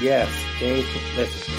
[0.00, 0.28] Yes,
[0.58, 0.86] James.
[1.16, 1.54] Listen,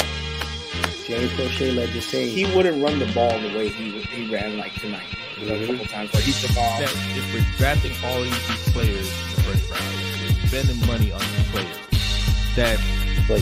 [1.05, 2.29] James Crochet led the team.
[2.29, 5.07] He wouldn't run the ball the way he he ran like tonight.
[5.41, 6.81] There were a couple times where he took off.
[6.81, 11.49] if we're drafting all these players in the first round, we're spending money on these
[11.49, 12.79] players, that
[13.27, 13.41] But,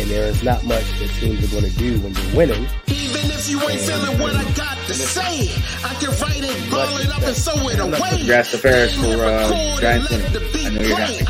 [0.00, 2.66] and there is not much that teams are going to do when you're winning.
[2.86, 5.50] Even if you ain't feeling what I got to say,
[5.84, 8.18] I can write it, ball it up, and sew it away.
[8.18, 10.12] Congrats to Ferris for uh, Giants.
[10.12, 11.24] I know you're happy.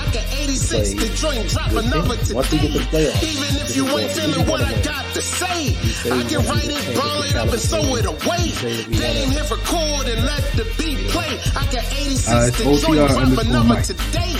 [0.75, 3.85] I can 86 the joint, drop another Once we get the playoffs, Even if you
[3.99, 7.49] ain't feeling what I got to say, say I can write it, ball it up,
[7.53, 8.43] and sew it away.
[8.43, 11.33] You say that we They ain't wanna- hit record and let the beat play.
[11.55, 13.85] I can 86 Uh, it's the OTR joint, drop another Mike.
[13.87, 14.35] today.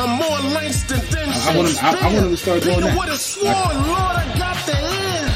[0.00, 2.76] I'm more Langston than I- I want him- I- I want him to start doing
[2.80, 2.96] Nigga that.
[2.98, 5.28] would have sworn, Lord, I got the end.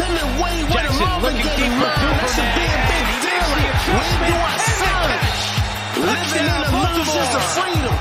[0.00, 1.80] Him and Wayne with a Jackson Marvin looking Gaye mine.
[1.82, 3.48] That should be a big deal.
[3.52, 5.18] Like, when do I sign?
[6.08, 7.94] Living in the illusions of freedom.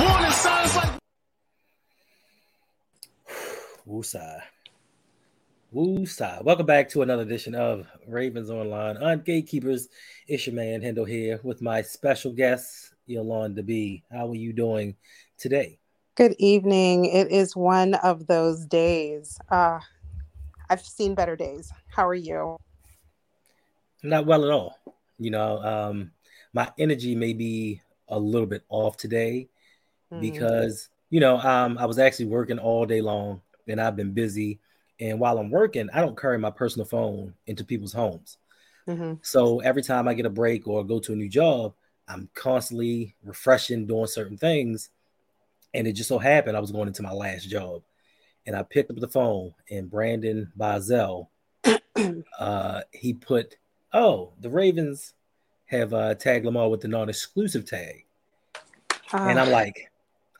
[0.00, 0.92] Warning signs like
[3.88, 4.40] Woosah.
[5.74, 6.42] Woosah.
[6.42, 9.88] Welcome back to another edition of Ravens Online Ungatekeepers.
[10.26, 14.02] It's your man Hendo here with my special guest, Yolanda B.
[14.10, 14.96] How are you doing
[15.36, 15.78] today?
[16.14, 17.06] Good evening.
[17.06, 19.38] It is one of those days.
[19.50, 19.80] Uh,
[20.70, 21.72] I've seen better days.
[21.88, 22.56] How are you?
[24.02, 24.78] Not well at all.
[25.18, 26.12] You know, um,
[26.52, 29.48] my energy may be a little bit off today
[30.12, 30.20] Mm.
[30.20, 34.60] because you know um, I was actually working all day long and I've been busy.
[35.00, 38.38] And while I'm working, I don't carry my personal phone into people's homes.
[38.86, 39.20] Mhm.
[39.22, 41.74] So every time I get a break or go to a new job,
[42.08, 44.90] I'm constantly refreshing, doing certain things.
[45.74, 47.82] And it just so happened I was going into my last job,
[48.46, 51.30] and I picked up the phone, and Brandon Bazel,
[52.38, 53.56] uh, he put,
[53.92, 55.14] "Oh, the Ravens
[55.66, 58.06] have uh, tagged Lamar with the non-exclusive tag,"
[59.24, 59.90] and I'm Ah, like,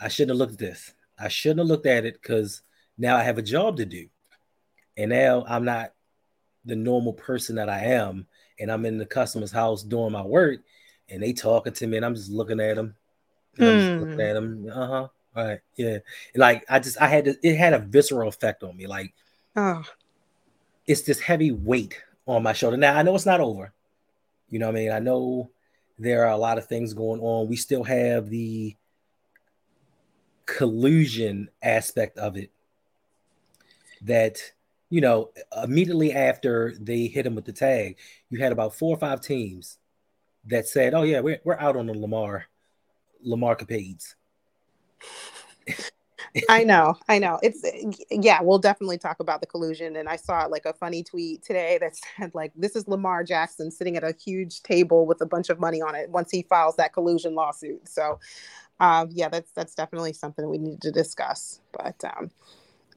[0.00, 0.94] I shouldn't have looked at this.
[1.19, 2.62] I shouldn't have looked at it because
[2.98, 4.09] now I have a job to do,
[4.97, 5.92] and now I'm not
[6.64, 8.27] the normal person that I am,
[8.59, 10.60] and I'm in the customer's house doing my work,
[11.09, 12.94] and they talking to me, and I'm just looking at them.
[13.59, 14.21] I'm just looking Hmm.
[14.21, 14.69] at them.
[14.72, 15.09] Uh huh.
[15.37, 15.60] All right.
[15.77, 15.99] Yeah.
[16.34, 18.87] Like I just I had to, it had a visceral effect on me.
[18.87, 19.15] Like
[19.56, 19.83] oh,
[20.87, 22.77] it's this heavy weight on my shoulder.
[22.77, 23.72] Now I know it's not over.
[24.50, 24.93] You know what I mean?
[24.93, 25.50] I know
[25.99, 27.49] there are a lot of things going on.
[27.49, 28.77] We still have the
[30.47, 32.50] collusion aspect of it
[34.04, 34.38] that
[34.91, 35.31] you know
[35.62, 37.97] immediately after they hit him with the tag
[38.31, 39.78] you had about four or five teams
[40.47, 42.47] that said oh yeah we're, we're out on the lamar
[43.22, 44.15] lamar capades
[46.48, 47.38] I know, I know.
[47.42, 47.62] It's
[48.10, 48.41] yeah.
[48.42, 49.97] We'll definitely talk about the collusion.
[49.97, 53.71] And I saw like a funny tweet today that said like, "This is Lamar Jackson
[53.71, 56.76] sitting at a huge table with a bunch of money on it once he files
[56.76, 58.19] that collusion lawsuit." So,
[58.81, 61.60] um, yeah, that's that's definitely something we need to discuss.
[61.72, 62.31] But um,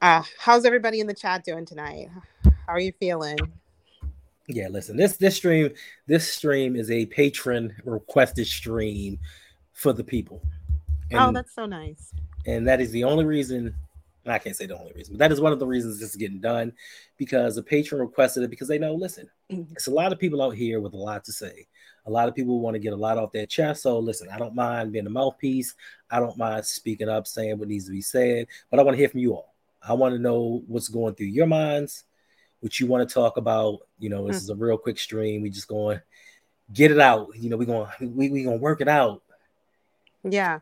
[0.02, 2.10] uh, how's everybody in the chat doing tonight?
[2.44, 3.38] How are you feeling?
[4.50, 5.70] yeah listen this this stream
[6.06, 9.20] this stream is a patron requested stream
[9.74, 10.42] for the people
[11.16, 12.14] oh, that's so nice.
[12.46, 13.76] and that is the only reason
[14.26, 16.16] I can't say the only reason, but that is one of the reasons this is
[16.18, 16.74] getting done
[17.18, 19.72] because a patron requested it because they know, listen, Mhm.
[19.72, 21.66] it's a lot of people out here with a lot to say.
[22.06, 23.84] A lot of people want to get a lot off their chest.
[23.84, 25.76] So listen, I don't mind being a mouthpiece.
[26.10, 29.00] I don't mind speaking up, saying what needs to be said, but I want to
[29.00, 29.56] hear from you all.
[29.88, 32.04] I want to know what's going through your minds,
[32.62, 33.80] what you want to talk about.
[34.00, 34.44] You know, this Mm.
[34.44, 35.42] is a real quick stream.
[35.42, 36.02] We just going
[36.74, 37.30] get it out.
[37.36, 39.24] You know, we're going we, we going to work it out.
[40.24, 40.60] Yeah,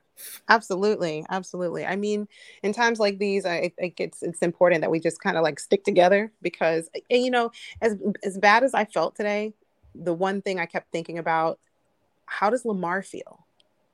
[0.47, 1.85] absolutely, absolutely.
[1.85, 2.27] I mean,
[2.61, 5.43] in times like these, I I think it's it's important that we just kind of
[5.43, 9.53] like stick together because, and, you know, as as bad as I felt today,
[9.95, 11.59] the one thing I kept thinking about,
[12.25, 13.45] how does Lamar feel?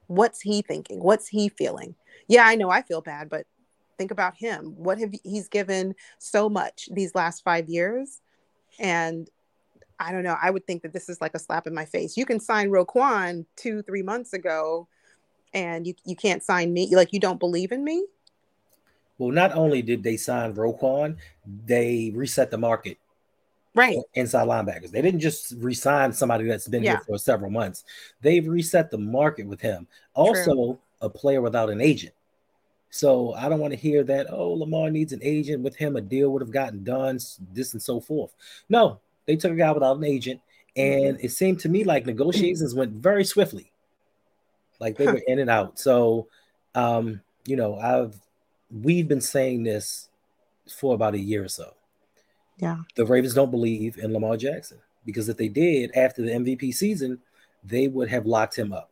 [0.07, 1.01] What's he thinking?
[1.01, 1.95] What's he feeling?
[2.27, 3.45] Yeah, I know I feel bad, but
[4.01, 4.73] think about him.
[4.75, 8.21] What have he's given so much these last five years,
[8.79, 9.29] and
[9.99, 10.37] I don't know.
[10.41, 12.17] I would think that this is like a slap in my face.
[12.17, 14.87] You can sign Roquan two, three months ago
[15.53, 18.05] and you you can't sign me like you don't believe in me
[19.17, 21.17] Well, not only did they sign Roquan,
[21.65, 22.97] they reset the market
[23.75, 24.91] right inside linebackers.
[24.91, 26.91] They didn't just re-sign somebody that's been Yeah.
[26.91, 27.83] here for several months.
[28.21, 29.87] They've reset the market with him.
[30.13, 32.13] Also, a player without an agent.
[32.91, 34.27] So I don't want to hear that.
[34.29, 35.63] Oh, Lamar needs an agent.
[35.63, 37.19] With him, a deal would have gotten done.
[37.53, 38.33] This and so forth.
[38.69, 40.41] No, they took a guy without an agent,
[40.75, 43.71] and it seemed to me like negotiations went very swiftly.
[44.79, 45.79] Like they were in and out.
[45.79, 46.27] So,
[46.75, 48.19] um, you know, I've
[48.69, 50.09] we've been saying this
[50.69, 51.73] for about a year or so.
[52.57, 56.73] yeah The Ravens don't believe in Lamar Jackson because if they did after the MVP
[56.73, 57.19] season,
[57.63, 58.90] they would have locked him up.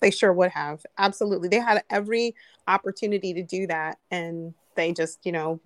[0.00, 0.84] They sure would have.
[0.98, 1.48] Absolutely.
[1.48, 2.34] They had every
[2.66, 3.98] opportunity to do that.
[4.10, 5.60] And they just, you know,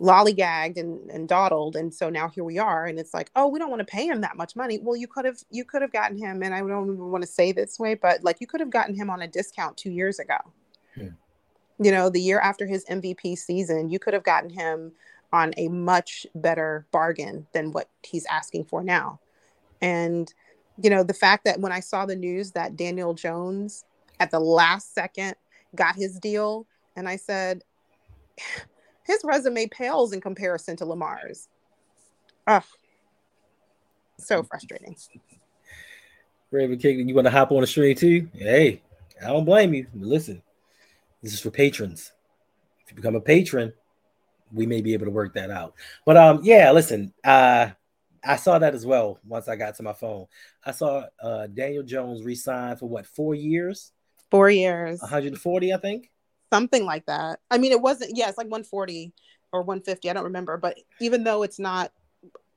[0.00, 1.76] lollygagged and, and dawdled.
[1.76, 2.86] And so now here we are.
[2.86, 4.78] And it's like, oh, we don't want to pay him that much money.
[4.82, 7.30] Well, you could have you could have gotten him, and I don't even want to
[7.30, 10.18] say this way, but like you could have gotten him on a discount two years
[10.18, 10.36] ago.
[10.94, 11.08] Hmm.
[11.78, 14.92] You know, the year after his MVP season, you could have gotten him
[15.32, 19.20] on a much better bargain than what he's asking for now.
[19.80, 20.32] And
[20.80, 23.84] you know, the fact that when I saw the news that Daniel Jones
[24.20, 25.34] at the last second
[25.74, 26.66] got his deal,
[26.96, 27.62] and I said,
[29.04, 31.48] his resume pales in comparison to Lamar's.
[32.46, 32.62] Ugh.
[34.18, 34.96] So frustrating.
[36.50, 38.28] Raven King, you want to hop on the stream too?
[38.34, 38.82] Hey,
[39.22, 39.86] I don't blame you.
[39.94, 40.42] Listen,
[41.22, 42.12] this is for patrons.
[42.84, 43.72] If you become a patron,
[44.52, 45.74] we may be able to work that out.
[46.04, 47.70] But um, yeah, listen, uh,
[48.22, 50.26] I saw that as well once I got to my phone.
[50.64, 53.92] I saw uh, Daniel Jones resign for what four years?
[54.30, 55.00] Four years.
[55.00, 56.10] 140, I think.
[56.52, 57.40] Something like that.
[57.50, 58.16] I mean, it wasn't.
[58.16, 59.12] Yeah, like 140
[59.52, 60.08] or 150.
[60.08, 60.56] I don't remember.
[60.56, 61.92] But even though it's not,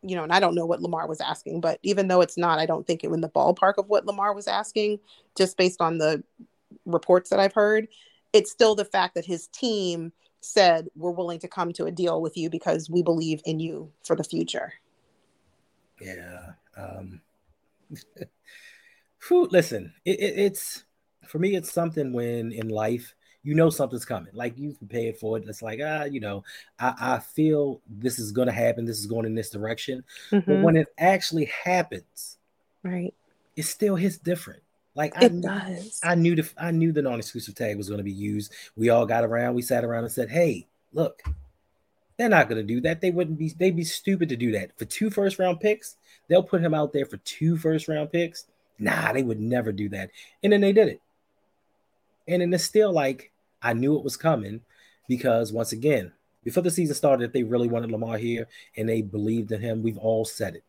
[0.02, 2.60] you know, and I don't know what Lamar was asking, but even though it's not,
[2.60, 5.00] I don't think it in the ballpark of what Lamar was asking,
[5.36, 6.24] just based on the
[6.86, 7.88] reports that I've heard.
[8.34, 10.12] It's still the fact that his team
[10.42, 13.92] said we're willing to come to a deal with you because we believe in you
[14.04, 14.74] for the future.
[16.00, 16.52] Yeah.
[16.78, 17.22] Um,
[19.28, 20.84] whew, listen, it, it, it's
[21.28, 25.38] for me, it's something when in life you know something's coming, like you've prepared for
[25.38, 25.46] it.
[25.48, 26.44] It's like, ah, you know,
[26.80, 28.86] I, I feel this is going to happen.
[28.86, 30.04] This is going in this direction.
[30.32, 30.52] Mm-hmm.
[30.52, 32.38] But when it actually happens,
[32.84, 33.14] right,
[33.56, 34.64] it still hits different.
[34.96, 36.00] Like it I, does.
[36.04, 38.52] I knew the I knew the non-exclusive tag was going to be used.
[38.76, 39.54] We all got around.
[39.54, 41.22] We sat around and said, "Hey, look,
[42.18, 43.02] they're not going to do that.
[43.02, 43.50] They wouldn't be.
[43.50, 45.98] They'd be stupid to do that for two first round picks.
[46.28, 48.46] They'll put him out there for two first round picks.
[48.80, 50.12] Nah, they would never do that.
[50.44, 51.02] And then they did it.
[52.28, 53.32] And then it's still like
[53.62, 54.62] I knew it was coming
[55.08, 56.12] because once again,
[56.44, 58.48] before the season started, if they really wanted Lamar here
[58.78, 60.64] and they believed in him, we've all said it.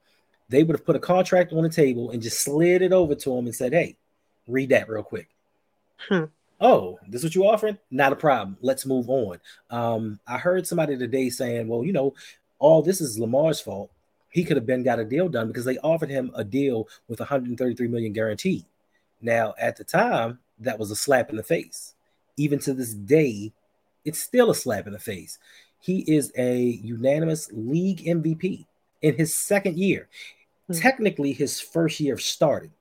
[0.49, 3.37] They would have put a contract on the table and just slid it over to
[3.37, 3.97] him and said, "Hey,
[4.47, 5.29] read that real quick."
[6.09, 6.25] Hmm
[6.61, 7.79] oh, this is what you offering?
[7.91, 8.57] Not a problem.
[8.61, 9.39] Let's move on.
[9.71, 12.15] Um, I heard somebody today saying, well, you know,
[12.59, 13.91] all this is Lamar's fault.
[14.31, 17.21] He could have been got a deal done because they offered him a deal with
[17.21, 18.65] 133 million guaranteed.
[19.23, 21.95] Now, at the time, that was a slap in the face.
[22.37, 23.53] Even to this day,
[24.05, 25.39] it's still a slap in the face.
[25.81, 28.67] He is a unanimous league MVP
[29.03, 30.09] in his second year.
[30.71, 30.81] Mm-hmm.
[30.81, 32.73] Technically, his first year of starting.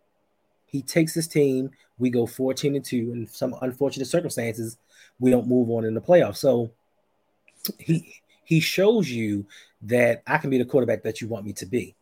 [0.75, 4.77] He takes his team we go 14 and 2 in some unfortunate circumstances
[5.21, 6.35] we don't move on in the playoffs.
[6.35, 6.71] So
[7.79, 9.45] he he shows you
[9.81, 11.95] that i can be the quarterback that you want me to be.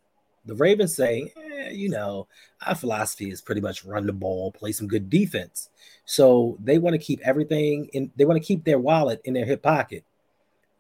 [0.46, 2.28] The ravens say eh, you know
[2.66, 5.70] our philosophy is pretty much run the ball play some good defense.
[6.06, 9.46] So they want to keep everything in they want to keep their wallet in their
[9.46, 10.04] hip pocket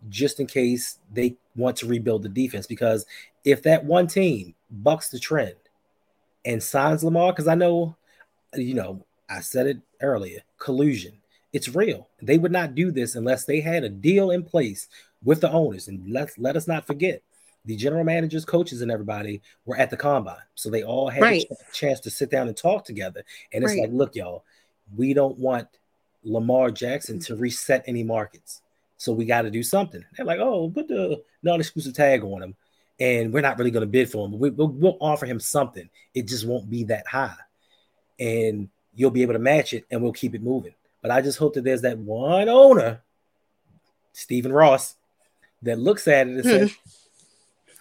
[0.10, 3.06] just in case they want to rebuild the defense because
[3.46, 5.56] if that one team bucks the trend
[6.46, 7.96] and signs lamar because i know
[8.56, 11.14] you know, I said it earlier collusion.
[11.52, 12.08] It's real.
[12.22, 14.88] They would not do this unless they had a deal in place
[15.24, 15.88] with the owners.
[15.88, 17.22] And let's let us not forget
[17.66, 20.36] the general managers, coaches, and everybody were at the combine.
[20.56, 21.46] So they all had right.
[21.50, 23.24] a ch- chance to sit down and talk together.
[23.54, 23.82] And it's right.
[23.82, 24.44] like, look, y'all,
[24.96, 25.68] we don't want
[26.24, 28.62] Lamar Jackson to reset any markets.
[28.98, 30.04] So we got to do something.
[30.16, 32.56] They're like, oh, put the non exclusive tag on him.
[33.00, 34.38] And we're not really going to bid for him.
[34.38, 35.90] We, will we'll offer him something.
[36.14, 37.36] It just won't be that high
[38.20, 40.74] and you'll be able to match it and we'll keep it moving.
[41.02, 43.02] But I just hope that there's that one owner,
[44.14, 44.96] Stephen Ross,
[45.64, 46.90] that looks at it and says, hmm.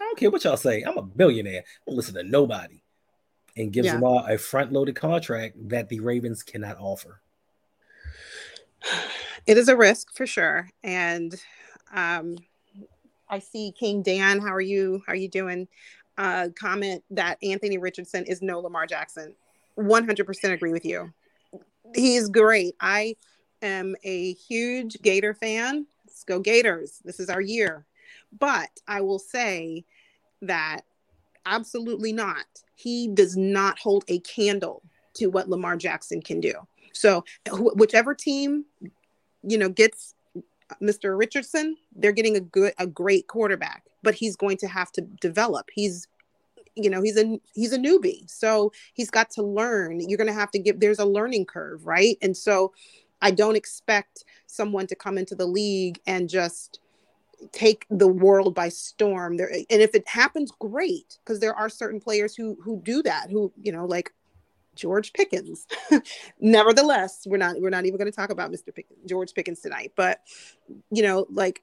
[0.01, 0.83] I don't care what y'all say.
[0.83, 1.61] I'm a billionaire.
[1.61, 2.81] I don't listen to nobody.
[3.57, 3.95] And gives yeah.
[3.95, 7.21] them all a front loaded contract that the Ravens cannot offer.
[9.47, 10.71] It is a risk for sure.
[10.83, 11.35] And
[11.93, 12.39] um,
[13.33, 14.41] I see King Dan.
[14.41, 15.03] How are you?
[15.07, 15.67] How are you doing?
[16.19, 19.35] Uh, comment that Anthony Richardson is no Lamar Jackson.
[19.79, 21.11] 100% agree with you.
[21.95, 22.77] He's great.
[22.79, 23.17] I
[23.63, 25.87] am a huge Gator fan.
[26.07, 27.01] Let's go Gators.
[27.07, 27.87] This is our year.
[28.39, 29.87] But I will say
[30.43, 30.83] that
[31.47, 32.45] absolutely not.
[32.75, 34.83] He does not hold a candle
[35.15, 36.53] to what Lamar Jackson can do.
[36.93, 38.67] So wh- whichever team,
[39.43, 40.15] you know, gets
[40.81, 41.19] Mr.
[41.19, 45.69] Richardson, they're getting a good, a great quarterback, but he's going to have to develop.
[45.73, 46.07] He's
[46.75, 50.33] you know he's a he's a newbie so he's got to learn you're going to
[50.33, 52.73] have to give there's a learning curve right and so
[53.21, 56.81] i don't expect someone to come into the league and just
[57.51, 62.01] take the world by storm there and if it happens great because there are certain
[62.01, 64.13] players who who do that who you know like
[64.75, 65.67] George Pickens.
[66.41, 68.75] Nevertheless, we're not we're not even going to talk about Mr.
[68.75, 69.93] Pickens, George Pickens tonight.
[69.97, 70.21] But
[70.91, 71.63] you know, like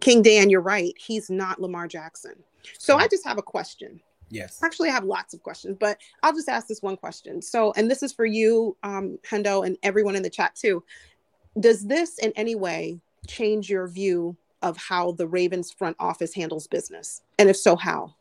[0.00, 0.94] King Dan, you're right.
[0.98, 2.34] He's not Lamar Jackson.
[2.78, 4.00] So I just have a question.
[4.28, 4.60] Yes.
[4.62, 7.40] Actually, I have lots of questions, but I'll just ask this one question.
[7.40, 10.82] So, and this is for you, um, Hendo, and everyone in the chat too.
[11.60, 16.66] Does this in any way change your view of how the Ravens front office handles
[16.66, 17.22] business?
[17.38, 18.14] And if so, how?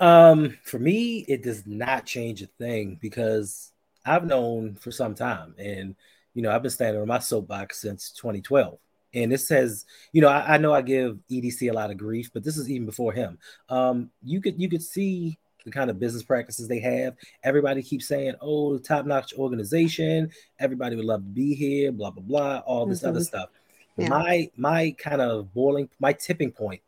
[0.00, 3.72] Um, for me, it does not change a thing because
[4.04, 5.94] I've known for some time, and
[6.34, 8.78] you know, I've been standing on my soapbox since 2012.
[9.14, 12.30] And this says, you know, I, I, know I give EDC a lot of grief,
[12.34, 13.38] but this is even before him.
[13.68, 17.14] Um, you could you could see the kind of business practices they have.
[17.44, 20.30] Everybody keeps saying, "Oh, top-notch organization.
[20.58, 22.58] Everybody would love to be here." Blah blah blah.
[22.66, 23.08] All this mm-hmm.
[23.08, 23.50] other stuff.
[23.96, 24.08] Yeah.
[24.08, 26.80] My my kind of boiling, my tipping point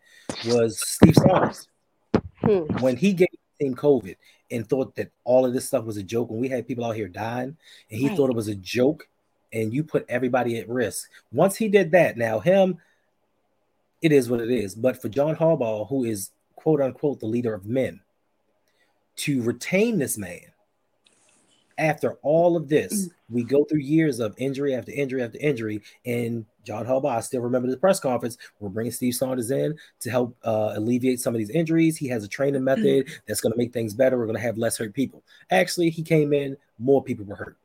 [0.47, 1.69] was Steve Saunders
[2.47, 2.79] hmm.
[2.79, 3.29] when he gave
[3.61, 4.17] team COVID
[4.51, 6.31] and thought that all of this stuff was a joke.
[6.31, 7.57] When we had people out here dying,
[7.91, 8.17] and he right.
[8.17, 9.09] thought it was a joke,
[9.53, 11.09] and you put everybody at risk.
[11.33, 12.79] Once he did that, now him,
[14.03, 14.75] it is what it is.
[14.75, 18.01] But for John Harbaugh, who is quote unquote the leader of men,
[19.17, 20.53] to retain this man
[21.79, 25.83] after all of this, we go through years of injury after injury after injury.
[26.05, 28.39] And John Harbaugh, I still remember the press conference.
[28.61, 31.97] We're bringing Steve Saunders in to help uh, alleviate some of these injuries.
[31.97, 34.17] He has a training method that's going to make things better.
[34.17, 35.23] We're going to have less hurt people.
[35.51, 37.57] Actually, he came in, more people were hurt.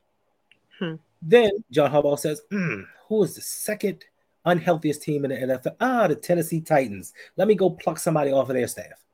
[0.80, 0.96] Hmm.
[1.22, 4.04] Then John Harbaugh says, mm, "Who is the second
[4.46, 5.76] unhealthiest team in the NFL?
[5.80, 7.14] Ah, the Tennessee Titans.
[7.38, 9.06] Let me go pluck somebody off of their staff."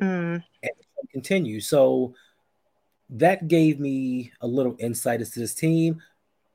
[0.00, 0.44] Mm.
[0.62, 0.72] And
[1.12, 1.60] continue.
[1.60, 2.14] So
[3.10, 6.02] that gave me a little insight into this team.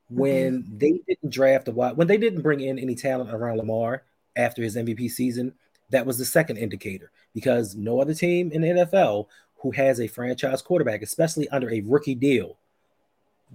[0.09, 0.77] When mm-hmm.
[0.77, 4.03] they didn't draft a wide, when they didn't bring in any talent around Lamar
[4.35, 5.53] after his MVP season,
[5.89, 10.07] that was the second indicator because no other team in the NFL who has a
[10.07, 12.57] franchise quarterback, especially under a rookie deal,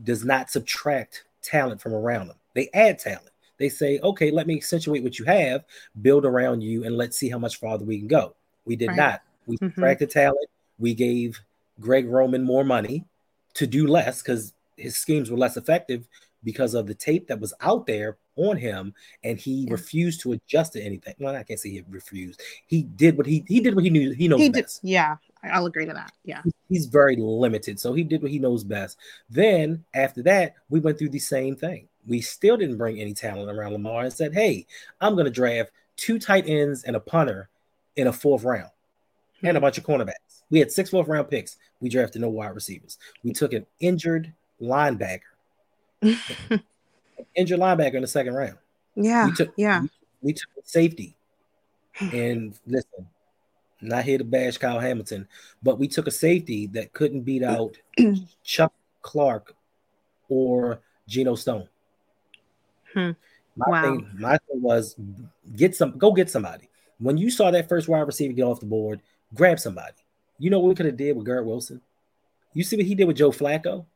[0.03, 2.37] does not subtract talent from around them.
[2.55, 3.31] They add talent.
[3.59, 5.65] They say, okay, let me accentuate what you have,
[6.01, 8.35] build around you, and let's see how much farther we can go.
[8.65, 8.97] We did right.
[8.97, 9.23] not.
[9.47, 10.07] We mm-hmm.
[10.07, 10.49] talent.
[10.79, 11.41] We gave
[11.81, 13.05] Greg Roman more money
[13.55, 16.07] to do less because his schemes were less effective
[16.45, 18.95] because of the tape that was out there on him,
[19.25, 21.15] and he refused to adjust to anything.
[21.19, 22.41] Well, I can't say he refused.
[22.67, 24.81] He did what he he did what he knew he knows he best.
[24.83, 26.13] Did, yeah, I'll agree to that.
[26.25, 28.99] Yeah, he's very limited, so he did what he knows best.
[29.29, 31.89] Then after that, we went through the same thing.
[32.07, 34.67] We still didn't bring any talent around Lamar and said, "Hey,
[35.01, 37.49] I'm going to draft two tight ends and a punter
[37.97, 39.47] in a fourth round, mm-hmm.
[39.49, 39.65] and a hmm.
[39.65, 41.57] bunch of cornerbacks." We had six fourth round picks.
[41.81, 42.99] We drafted no wide receivers.
[43.23, 45.21] We took an injured linebacker,
[47.35, 48.59] injured linebacker in the second round.
[48.95, 49.83] Yeah, we took, yeah.
[49.83, 49.89] We,
[50.23, 51.17] we took safety,
[52.01, 53.07] and listen,
[53.81, 55.29] not here to bash Kyle Hamilton,
[55.63, 57.77] but we took a safety that couldn't beat out
[58.45, 59.55] Chuck Clark
[60.29, 61.69] or Geno Stone.
[62.93, 63.11] Hmm.
[63.57, 63.83] My wow.
[63.83, 64.97] thing, my thing was
[65.57, 66.69] get some, go get somebody.
[66.99, 69.01] When you saw that first wide receiver get off the board,
[69.35, 69.95] grab somebody.
[70.39, 71.81] You know what we could have did with Garrett Wilson?
[72.55, 73.87] You see what he did with Joe Flacco?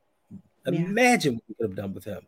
[0.67, 0.81] Yeah.
[0.81, 2.23] Imagine what we could have done with him.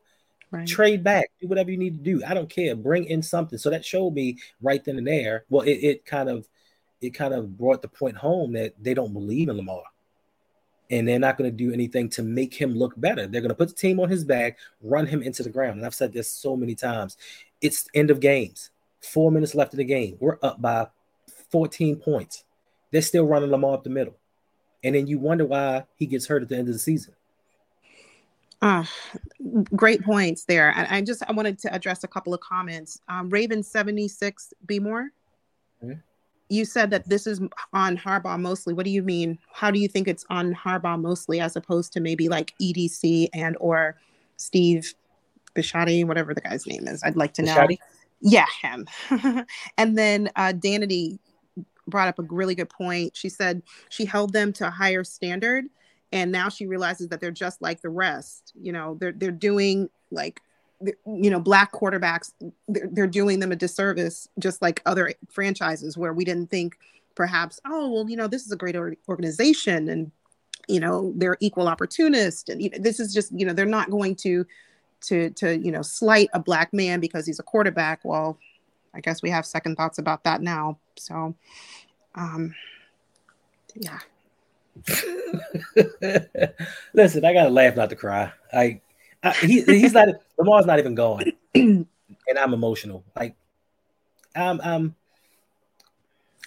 [0.51, 0.67] Right.
[0.67, 2.25] Trade back, do whatever you need to do.
[2.25, 2.77] I don't care.
[2.77, 3.59] Bring in something.
[3.59, 5.45] So that showed me right then and there.
[5.49, 6.49] Well, it, it kind of
[7.01, 9.83] it kind of brought the point home that they don't believe in Lamar.
[10.91, 13.27] And they're not going to do anything to make him look better.
[13.27, 15.79] They're going to put the team on his back, run him into the ground.
[15.79, 17.17] And I've said this so many times.
[17.61, 18.71] It's end of games.
[19.01, 20.17] Four minutes left in the game.
[20.21, 20.89] We're up by
[21.51, 22.45] 14 points.
[22.95, 24.15] They're still running Lamar up the middle.
[24.85, 27.13] And then you wonder why he gets hurt at the end of the season.
[28.63, 28.85] Uh,
[29.75, 30.73] great points there.
[30.77, 33.01] I, I just I wanted to address a couple of comments.
[33.09, 35.11] Um, Raven 76 Be more.
[35.83, 35.99] Mm-hmm.
[36.51, 37.41] You said that this is
[37.73, 38.75] on Harbaugh mostly.
[38.75, 39.41] What do you mean?
[39.53, 43.57] How do you think it's on Harbaugh mostly as opposed to maybe like EDC and
[43.59, 43.99] or
[44.37, 44.95] Steve
[45.57, 47.03] Bisciotti, whatever the guy's name is?
[47.03, 47.67] I'd like to know.
[48.21, 48.87] Yeah, him.
[49.79, 51.19] and then uh, Danity
[51.87, 53.17] brought up a really good point.
[53.17, 55.67] She said she held them to a higher standard
[56.15, 58.53] and now she realizes that they're just like the rest.
[58.55, 60.41] You know, they're they're doing like
[61.07, 62.33] you know black quarterbacks
[62.69, 66.77] they're, they're doing them a disservice just like other franchises where we didn't think
[67.15, 68.77] perhaps oh well you know this is a great
[69.09, 70.11] organization and
[70.69, 73.89] you know they're equal opportunists and you know, this is just you know they're not
[73.89, 74.45] going to
[75.01, 78.37] to to you know slight a black man because he's a quarterback well
[78.95, 80.79] I guess we have second thoughts about that now.
[80.97, 81.35] So,
[82.15, 82.55] um,
[83.75, 83.99] yeah.
[86.95, 88.33] Listen, I gotta laugh, not to cry.
[88.53, 88.81] I,
[89.23, 90.09] I he, he's not.
[90.39, 91.87] Lamar's not even going, and
[92.37, 93.05] I'm emotional.
[93.17, 93.37] Like,
[94.35, 94.95] I'm, I'm,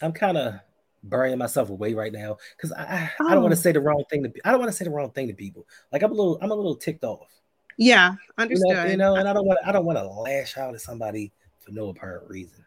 [0.02, 0.60] I'm kind of
[1.04, 3.28] burying myself away right now because I, I, oh.
[3.28, 4.92] I don't want to say the wrong thing to I don't want to say the
[4.92, 5.68] wrong thing to people.
[5.92, 7.30] Like I'm a little I'm a little ticked off.
[7.78, 8.70] Yeah, understood.
[8.70, 10.82] You know, you know and I don't want I don't want to lash out at
[10.82, 11.32] somebody
[11.68, 12.66] for no apparent reason.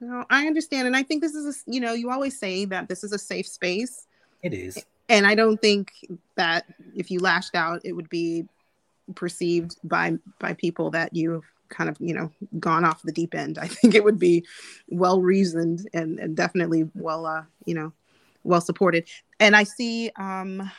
[0.00, 2.88] No, I understand, and I think this is a, you know you always say that
[2.88, 4.06] this is a safe space.
[4.42, 5.92] It is, and I don't think
[6.36, 8.44] that if you lashed out, it would be
[9.14, 13.58] perceived by by people that you've kind of you know gone off the deep end.
[13.62, 14.44] I think it would be
[14.88, 17.92] well reasoned and, and definitely well uh, you know
[18.44, 19.08] well supported.
[19.40, 20.70] And I see um,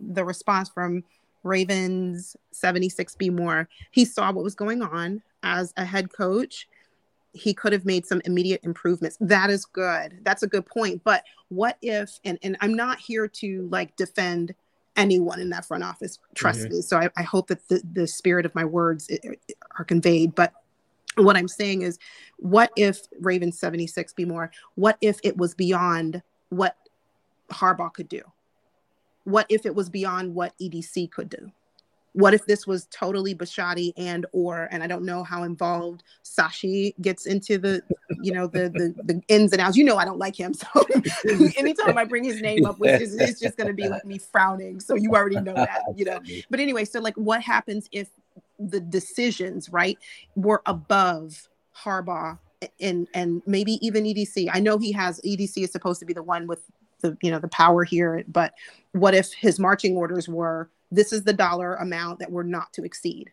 [0.00, 1.04] the response from
[1.42, 3.68] Ravens 76B more.
[3.90, 6.66] He saw what was going on as a head coach
[7.36, 9.16] he could have made some immediate improvements.
[9.20, 10.20] That is good.
[10.22, 11.02] That's a good point.
[11.04, 14.54] But what if, and, and I'm not here to like defend
[14.96, 16.76] anyone in that front office, trust mm-hmm.
[16.76, 16.82] me.
[16.82, 19.10] So I, I, hope that the, the spirit of my words
[19.78, 20.34] are conveyed.
[20.34, 20.54] But
[21.16, 21.98] what I'm saying is,
[22.38, 24.50] what if Raven 76 be more?
[24.74, 26.76] What if it was beyond what
[27.50, 28.22] Harbaugh could do?
[29.24, 31.52] What if it was beyond what EDC could do?
[32.16, 36.94] What if this was totally Bisciotti and or and I don't know how involved Sashi
[37.02, 37.82] gets into the
[38.22, 39.76] you know the the, the ins and outs.
[39.76, 40.66] You know I don't like him, so
[41.58, 44.16] anytime I bring his name up, which is it's just going to be like me
[44.16, 44.80] frowning.
[44.80, 46.20] So you already know that, you know.
[46.50, 48.08] But anyway, so like what happens if
[48.58, 49.98] the decisions right
[50.36, 52.38] were above Harbaugh
[52.80, 54.48] and and maybe even EDC?
[54.50, 56.62] I know he has EDC is supposed to be the one with
[57.00, 58.54] the you know the power here, but
[58.92, 62.84] what if his marching orders were this is the dollar amount that we're not to
[62.84, 63.30] exceed.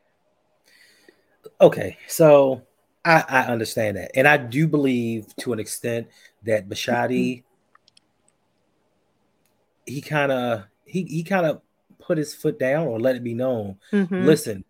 [1.60, 2.64] Okay, so
[3.06, 6.08] I, I understand that, and I do believe to an extent
[6.44, 7.44] that Bisciotti, mm-hmm.
[9.86, 11.62] he kind of he he kind of
[12.00, 13.78] put his foot down or let it be known.
[13.92, 14.26] Mm-hmm.
[14.26, 14.64] Listen,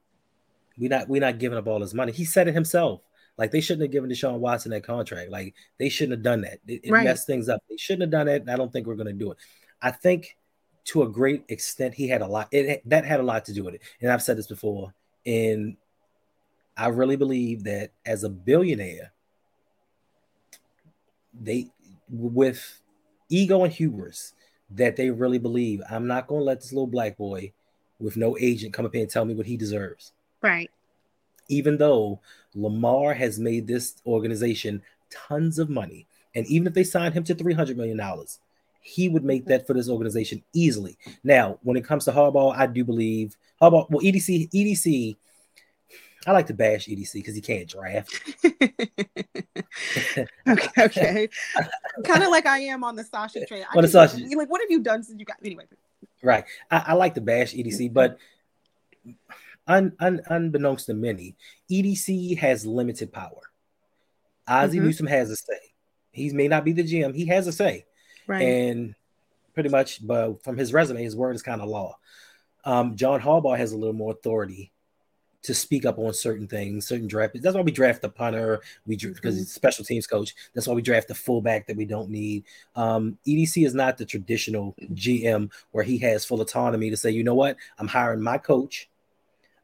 [0.78, 2.12] we not we not giving up all his money.
[2.12, 3.02] He said it himself.
[3.38, 5.32] Like they shouldn't have given Deshaun Watson that contract.
[5.32, 6.60] Like they shouldn't have done that.
[6.68, 7.04] It, it right.
[7.04, 7.64] messed things up.
[7.70, 8.48] They shouldn't have done it.
[8.48, 9.38] I don't think we're going to do it.
[9.82, 10.38] I think
[10.86, 12.50] to a great extent, he had a lot.
[12.52, 13.82] It that had a lot to do with it.
[14.02, 14.94] And I've said this before.
[15.26, 15.78] And
[16.76, 19.14] I really believe that as a billionaire,
[21.34, 21.70] they
[22.10, 22.82] with
[23.30, 24.34] ego and hubris
[24.70, 27.54] that they really believe I'm not going to let this little black boy
[28.00, 30.14] with no agent come up here and tell me what he deserves.
[30.42, 30.70] Right.
[31.48, 32.20] Even though
[32.56, 37.36] Lamar has made this organization tons of money, and even if they signed him to
[37.36, 38.40] three hundred million dollars,
[38.84, 40.98] he would make that for this organization easily.
[41.24, 43.90] Now, when it comes to Harbaugh, I do believe Harbaugh.
[43.90, 45.16] Well, EDC, EDC.
[46.28, 48.14] I like to bash EDC because he can't draft.
[48.46, 50.28] okay,
[50.78, 51.30] okay.
[52.04, 53.66] kind of like I am on the Sashi train.
[53.76, 55.66] On the Sashi, like, what have you done since you got anyway?
[56.22, 56.46] Right.
[56.70, 58.18] I, I like to bash EDC, but
[59.68, 61.36] un, un, unbeknownst to many,
[61.72, 63.42] EDC has limited power.
[64.48, 64.88] Ozzie mm-hmm.
[64.88, 65.60] Newsome has a say.
[66.12, 67.16] He may not be the GM.
[67.16, 67.86] He has a say.
[68.28, 68.42] Right.
[68.42, 68.96] And
[69.54, 71.98] pretty much, but from his resume, his word is kind of law.
[72.66, 74.72] Um, John Harbaugh has a little more authority
[75.44, 77.36] to speak up on certain things, certain draft.
[77.42, 78.62] That's why we draft the punter.
[78.88, 79.40] We because mm-hmm.
[79.40, 80.34] he's special teams coach.
[80.54, 82.46] That's why we draft the fullback that we don't need.
[82.76, 87.24] Um, EDC is not the traditional GM where he has full autonomy to say, you
[87.24, 88.90] know what, I'm hiring my coach.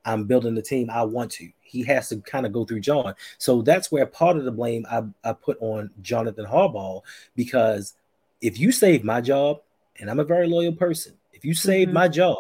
[0.06, 1.50] I'm building the team I want to.
[1.62, 3.14] He has to kind of go through John.
[3.38, 7.02] So that's where part of the blame I, I put on Jonathan Harbaugh
[7.36, 7.96] because
[8.42, 9.62] if you save my job,
[10.00, 11.96] and I'm a very loyal person, if you save mm-hmm.
[11.96, 12.38] my job,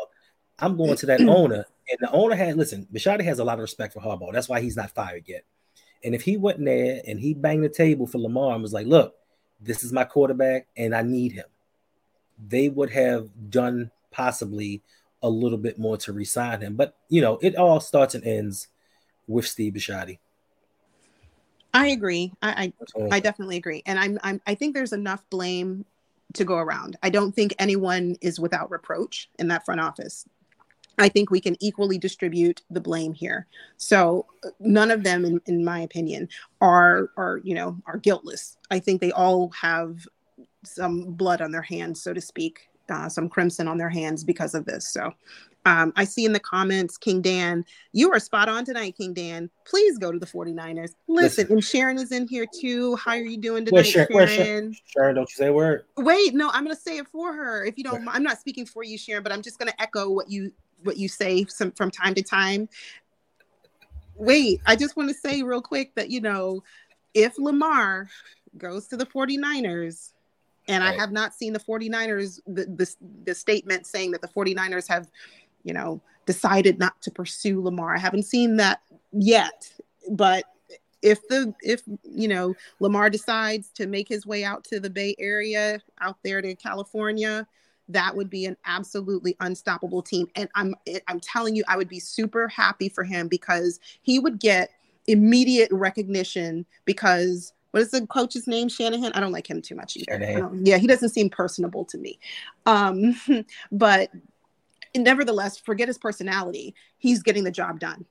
[0.57, 2.88] I'm going to that owner, and the owner had listen.
[2.93, 4.33] Bisciotti has a lot of respect for Harbaugh.
[4.33, 5.43] That's why he's not fired yet.
[6.03, 8.73] And if he went in there and he banged the table for Lamar and was
[8.73, 9.15] like, "Look,
[9.59, 11.45] this is my quarterback, and I need him,"
[12.47, 14.81] they would have done possibly
[15.21, 16.75] a little bit more to resign him.
[16.75, 18.67] But you know, it all starts and ends
[19.27, 20.19] with Steve Bisciotti.
[21.73, 22.34] I agree.
[22.41, 25.86] I I, I, definitely agree, and I'm I'm I think there's enough blame
[26.34, 26.97] to go around.
[27.03, 30.25] I don't think anyone is without reproach in that front office.
[30.97, 33.47] I think we can equally distribute the blame here.
[33.77, 34.25] So
[34.60, 36.27] none of them, in, in my opinion,
[36.60, 38.58] are are you know are guiltless.
[38.71, 40.05] I think they all have
[40.63, 44.53] some blood on their hands, so to speak, uh, some crimson on their hands because
[44.53, 44.91] of this.
[44.91, 45.13] So
[45.65, 49.50] um, I see in the comments, King Dan, you are spot on tonight, King Dan.
[49.65, 50.93] Please go to the 49ers.
[51.08, 51.52] Listen, Listen.
[51.52, 52.95] and Sharon is in here too.
[52.95, 54.28] How are you doing tonight, Sharon?
[54.28, 54.76] Sharon?
[54.86, 55.86] Sharon, don't you say a word.
[55.98, 57.65] Wait, no, I'm going to say it for her.
[57.65, 60.10] If you don't, I'm not speaking for you, Sharon, but I'm just going to echo
[60.10, 60.52] what you
[60.84, 62.69] what you say some, from time to time.
[64.15, 66.63] Wait, I just want to say real quick that you know,
[67.13, 68.10] if Lamar
[68.58, 70.13] goes to the 49ers,
[70.69, 70.93] and right.
[70.93, 72.95] I have not seen the 49ers, the, the,
[73.26, 75.10] the statement saying that the 49ers have
[75.63, 77.95] you know, decided not to pursue Lamar.
[77.95, 79.72] I haven't seen that yet,
[80.12, 80.45] but
[81.02, 85.15] if the if you know Lamar decides to make his way out to the Bay
[85.17, 87.48] Area, out there to California,
[87.88, 90.28] that would be an absolutely unstoppable team.
[90.36, 90.76] And I'm
[91.08, 94.72] I'm telling you, I would be super happy for him because he would get
[95.08, 98.67] immediate recognition because what is the coach's name?
[98.67, 99.12] Shanahan.
[99.13, 100.17] I don't like him too much either.
[100.63, 102.19] Yeah, he doesn't seem personable to me.
[102.65, 103.15] Um,
[103.72, 104.10] but
[104.95, 106.75] nevertheless, forget his personality.
[106.97, 108.06] He's getting the job done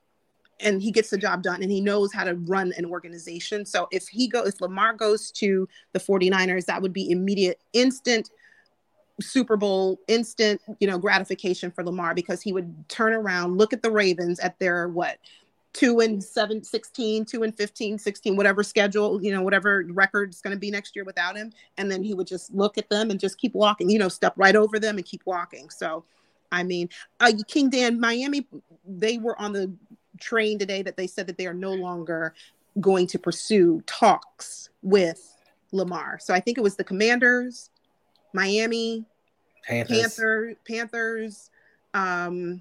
[0.61, 3.65] and he gets the job done and he knows how to run an organization.
[3.65, 8.31] So if he go if Lamar goes to the 49ers, that would be immediate instant
[9.21, 13.83] Super Bowl instant, you know, gratification for Lamar because he would turn around, look at
[13.83, 15.19] the Ravens at their what
[15.75, 20.41] 2 and 7 16, 2 and 15, 16, whatever schedule, you know, whatever record is
[20.41, 23.11] going to be next year without him and then he would just look at them
[23.11, 25.69] and just keep walking, you know, step right over them and keep walking.
[25.69, 26.05] So
[26.51, 26.89] I mean,
[27.21, 28.47] uh, King Dan, Miami,
[28.87, 29.73] they were on the
[30.21, 32.35] train today that they said that they are no longer
[32.81, 35.37] going to pursue talks with
[35.73, 36.19] Lamar.
[36.21, 37.71] So I think it was the Commanders,
[38.33, 39.05] Miami,
[39.67, 41.51] Panthers, Panther, Panthers,
[41.95, 42.61] um,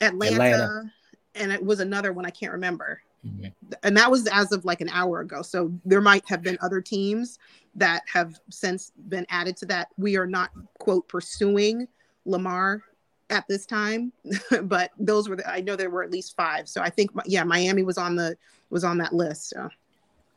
[0.00, 0.92] Atlanta, Atlanta,
[1.34, 3.00] and it was another one I can't remember.
[3.26, 3.46] Mm-hmm.
[3.84, 5.42] And that was as of like an hour ago.
[5.42, 7.38] So there might have been other teams
[7.76, 9.88] that have since been added to that.
[9.96, 11.86] We are not quote pursuing
[12.24, 12.82] Lamar
[13.30, 14.12] at this time,
[14.62, 16.68] but those were the, I know there were at least five.
[16.68, 18.36] So I think yeah, Miami was on the
[18.70, 19.50] was on that list.
[19.50, 19.68] So.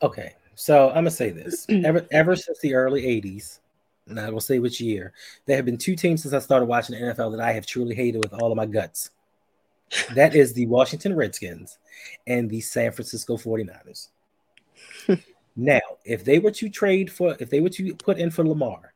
[0.01, 3.59] Okay, so I'm gonna say this ever ever since the early '80s,
[4.07, 5.13] and I will say which year
[5.45, 7.95] there have been two teams since I started watching the NFL that I have truly
[7.95, 9.11] hated with all of my guts.
[10.15, 11.77] That is the Washington Redskins
[12.25, 14.07] and the San Francisco 49ers.
[15.55, 18.94] now, if they were to trade for, if they were to put in for Lamar,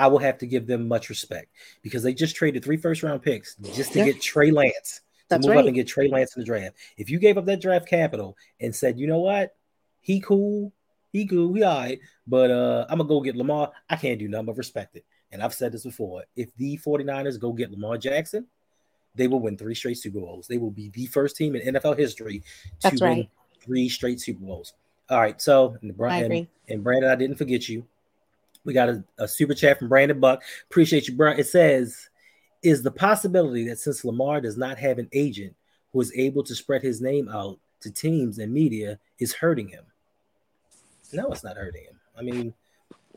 [0.00, 1.48] I will have to give them much respect
[1.82, 4.06] because they just traded three first round picks just to yeah.
[4.06, 5.60] get Trey Lance to That's move right.
[5.60, 6.74] up and get Trey Lance in the draft.
[6.96, 9.54] If you gave up that draft capital and said, you know what,
[10.00, 10.72] he cool,
[11.12, 14.26] he cool, he all right, but uh, I'm gonna go get Lamar, I can't do
[14.26, 15.04] nothing but respect it.
[15.30, 18.46] And I've said this before: if the 49ers go get Lamar Jackson,
[19.14, 20.46] they will win three straight Super Bowls.
[20.46, 22.38] They will be the first team in NFL history
[22.80, 23.28] to That's win
[23.60, 24.72] three straight Super Bowls.
[25.10, 27.84] All right, so and, and, and Brandon, I didn't forget you.
[28.64, 30.42] We got a, a super chat from Brandon Buck.
[30.70, 31.38] Appreciate you, Brian.
[31.38, 32.08] It says,
[32.62, 35.54] "Is the possibility that since Lamar does not have an agent
[35.92, 39.84] who is able to spread his name out to teams and media, is hurting him?"
[41.12, 41.98] No, it's not hurting him.
[42.16, 42.54] I mean,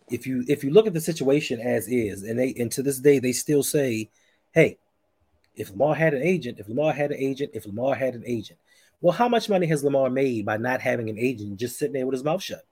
[0.10, 2.99] if you if you look at the situation as is, and they and to this
[2.99, 4.10] day they still say,
[4.51, 4.77] "Hey,
[5.56, 8.60] if Lamar had an agent, if Lamar had an agent, if Lamar had an agent."
[9.01, 12.06] Well, how much money has Lamar made by not having an agent, just sitting there
[12.06, 12.65] with his mouth shut?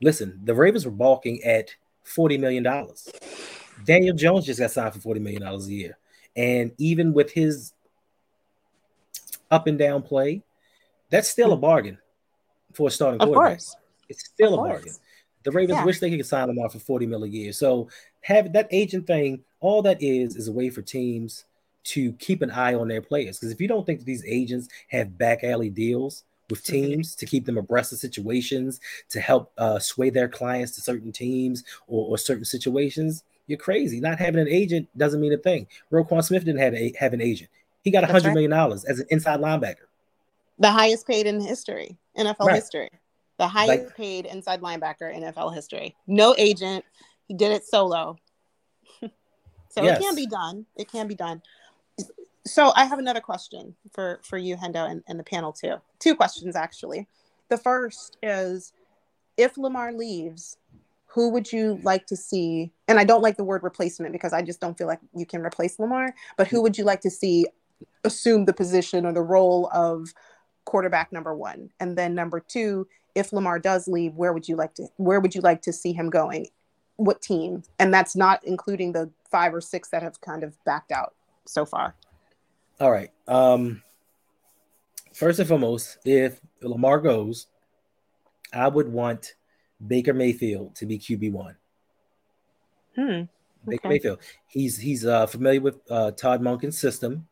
[0.00, 2.66] Listen, the Ravens were balking at $40 million.
[3.84, 5.98] Daniel Jones just got signed for $40 million a year.
[6.36, 7.72] And even with his
[9.50, 10.42] up and down play,
[11.10, 11.98] that's still a bargain
[12.72, 13.58] for a starting of quarterback.
[13.58, 13.76] Course.
[14.08, 14.72] It's still of a course.
[14.72, 14.92] bargain.
[15.44, 15.84] The Ravens yeah.
[15.84, 17.52] wish they could sign him off for forty 40 million a year.
[17.52, 17.88] So
[18.22, 21.44] have that agent thing, all that is is a way for teams
[21.84, 23.38] to keep an eye on their players.
[23.38, 27.46] Because if you don't think these agents have back alley deals, with teams to keep
[27.46, 32.18] them abreast of situations to help uh, sway their clients to certain teams or, or,
[32.18, 33.24] certain situations.
[33.46, 34.00] You're crazy.
[34.00, 35.66] Not having an agent doesn't mean a thing.
[35.90, 37.48] Roquan Smith didn't have, a, have an agent.
[37.82, 38.34] He got a hundred right.
[38.34, 39.86] million dollars as an inside linebacker.
[40.58, 42.56] The highest paid in history, NFL right.
[42.56, 42.90] history.
[43.38, 45.96] The highest like, paid inside linebacker in NFL history.
[46.06, 46.84] No agent.
[47.26, 48.18] He did it solo.
[49.00, 49.98] so yes.
[49.98, 50.66] it can be done.
[50.76, 51.40] It can be done
[52.44, 55.76] so I have another question for for you, Hendo, and, and the panel too.
[55.98, 57.06] Two questions actually.
[57.48, 58.72] The first is,
[59.36, 60.56] if Lamar leaves,
[61.06, 62.72] who would you like to see?
[62.88, 65.42] And I don't like the word replacement because I just don't feel like you can
[65.44, 66.14] replace Lamar.
[66.36, 67.46] But who would you like to see
[68.04, 70.14] assume the position or the role of
[70.64, 71.70] quarterback number one?
[71.78, 75.34] And then number two, if Lamar does leave, where would you like to where would
[75.34, 76.48] you like to see him going?
[76.96, 77.62] What team?
[77.78, 81.64] And that's not including the five or six that have kind of backed out so
[81.64, 81.94] far.
[82.80, 83.10] All right.
[83.28, 83.82] Um,
[85.12, 87.46] first and foremost, if Lamar goes,
[88.52, 89.34] I would want
[89.84, 91.56] Baker Mayfield to be QB one.
[92.96, 93.22] Hmm.
[93.66, 94.18] Baker Mayfield.
[94.46, 97.26] He's he's uh, familiar with uh, Todd Monken's system,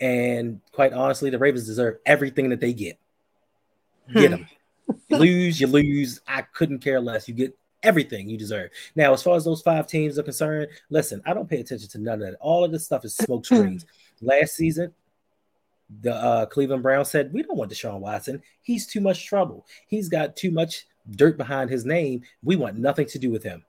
[0.00, 2.98] and quite honestly, the Ravens deserve everything that they get.
[4.12, 4.46] Get them.
[5.08, 6.20] you lose, you lose.
[6.26, 7.28] I couldn't care less.
[7.28, 8.70] You get everything you deserve.
[8.94, 11.98] Now, as far as those five teams are concerned, listen, I don't pay attention to
[11.98, 12.36] none of that.
[12.40, 13.86] All of this stuff is smoke screens.
[14.20, 14.92] Last season,
[16.00, 18.42] the uh, Cleveland Browns said, We don't want Deshaun Watson.
[18.62, 19.66] He's too much trouble.
[19.86, 22.22] He's got too much dirt behind his name.
[22.42, 23.64] We want nothing to do with him.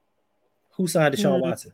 [0.71, 1.49] Who signed Deshaun mm-hmm.
[1.49, 1.73] Watson?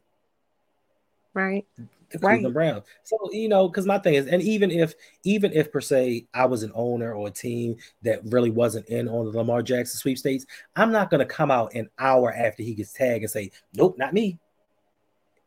[1.34, 1.66] Right.
[2.10, 2.72] the Cleveland Right.
[2.72, 2.84] Browns.
[3.04, 6.46] So you know, because my thing is, and even if even if per se I
[6.46, 10.46] was an owner or a team that really wasn't in on the Lamar Jackson sweepstakes,
[10.76, 13.98] I'm not going to come out an hour after he gets tagged and say, "Nope,
[13.98, 14.40] not me."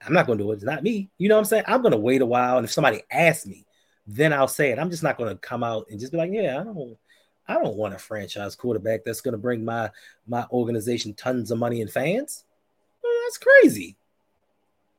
[0.04, 0.56] I'm not going to do it.
[0.56, 1.11] It's not me.
[1.18, 1.64] You know what I'm saying?
[1.66, 3.66] I'm going to wait a while, and if somebody asks me,
[4.06, 4.78] then I'll say it.
[4.78, 6.96] I'm just not going to come out and just be like, "Yeah, I don't."
[7.48, 9.90] I don't want a franchise quarterback that's going to bring my
[10.26, 12.44] my organization tons of money and fans.
[13.02, 13.96] Well, that's crazy.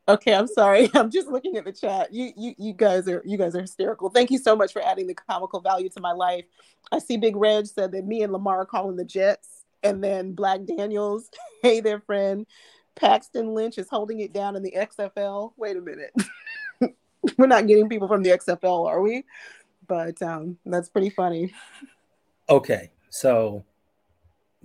[0.09, 0.89] Okay, I'm sorry.
[0.93, 2.13] I'm just looking at the chat.
[2.13, 4.09] You you you guys are you guys are hysterical.
[4.09, 6.45] Thank you so much for adding the comical value to my life.
[6.91, 10.33] I see Big Reg said that me and Lamar are calling the Jets, and then
[10.33, 11.29] Black Daniels,
[11.61, 12.45] hey there, friend.
[12.97, 15.53] Paxton Lynch is holding it down in the XFL.
[15.55, 16.13] Wait a minute.
[17.37, 19.23] We're not getting people from the XFL, are we?
[19.87, 21.53] But um, that's pretty funny.
[22.49, 23.63] Okay, so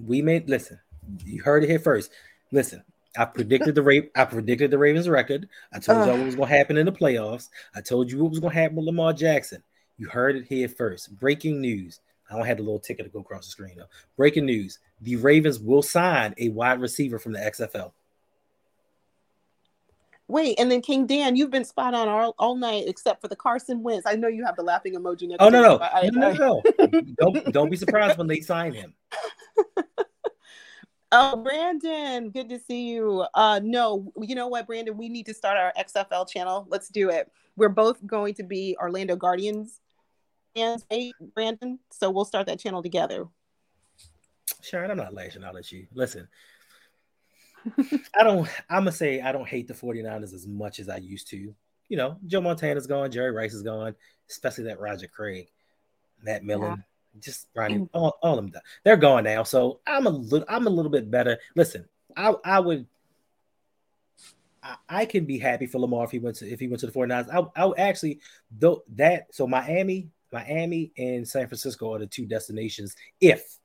[0.04, 0.80] we made listen.
[1.24, 2.10] You heard it here first.
[2.50, 2.82] Listen,
[3.16, 5.48] I predicted the Ra- I predicted the Ravens record.
[5.72, 7.48] I told y'all what was going to happen in the playoffs.
[7.74, 9.62] I told you what was going to happen with Lamar Jackson.
[9.98, 11.16] You heard it here first.
[11.18, 12.00] Breaking news.
[12.30, 13.90] I don't have the little ticket to go across the screen though.
[14.16, 17.92] Breaking news: the Ravens will sign a wide receiver from the XFL.
[20.28, 23.36] Wait, and then King Dan, you've been spot on all, all night except for the
[23.36, 24.06] Carson Wentz.
[24.06, 26.62] I know you have the laughing emoji next Oh no no I- no I- no!
[26.78, 27.02] no.
[27.18, 28.94] don't don't be surprised when they sign him.
[31.14, 33.26] Oh, Brandon, good to see you.
[33.34, 34.96] Uh, no, you know what, Brandon?
[34.96, 36.66] We need to start our XFL channel.
[36.70, 37.30] Let's do it.
[37.54, 39.78] We're both going to be Orlando Guardians
[40.56, 41.78] fans, right, Brandon?
[41.90, 43.26] So we'll start that channel together.
[44.62, 45.86] Sharon, I'm not lashing out at you.
[45.92, 46.28] Listen,
[48.18, 50.96] I don't, I'm going to say I don't hate the 49ers as much as I
[50.98, 51.54] used to.
[51.88, 53.94] You know, Joe Montana's gone, Jerry Rice is gone,
[54.30, 55.48] especially that Roger Craig,
[56.22, 56.84] Matt Millen,
[57.20, 57.88] just Ronnie, mm.
[57.92, 58.52] all, all of them.
[58.52, 58.62] done.
[58.84, 59.42] They're gone now.
[59.42, 61.38] So I'm a little, I'm a little bit better.
[61.54, 62.86] Listen, I, I would,
[64.62, 66.86] I, I can be happy for Lamar if he went to, if he went to
[66.86, 67.28] the 49ers.
[67.32, 68.20] I, I would actually,
[68.58, 73.58] though, that, so Miami, Miami and San Francisco are the two destinations if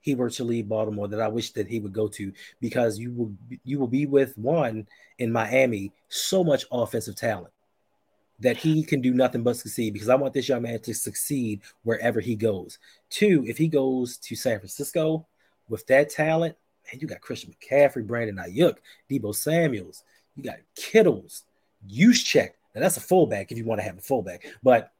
[0.00, 3.12] he were to leave Baltimore that I wish that he would go to because you
[3.12, 3.32] will
[3.64, 4.86] you will be with one
[5.18, 7.52] in Miami so much offensive talent
[8.40, 11.60] that he can do nothing but succeed because I want this young man to succeed
[11.82, 12.78] wherever he goes.
[13.10, 15.26] Two, if he goes to San Francisco
[15.68, 18.76] with that talent, man, you got Christian McCaffrey, Brandon Aiyuk,
[19.10, 21.26] Deebo Samuels, you got Kittle,
[21.86, 22.50] Juszczyk.
[22.74, 24.90] Now that's a fullback if you want to have a fullback, but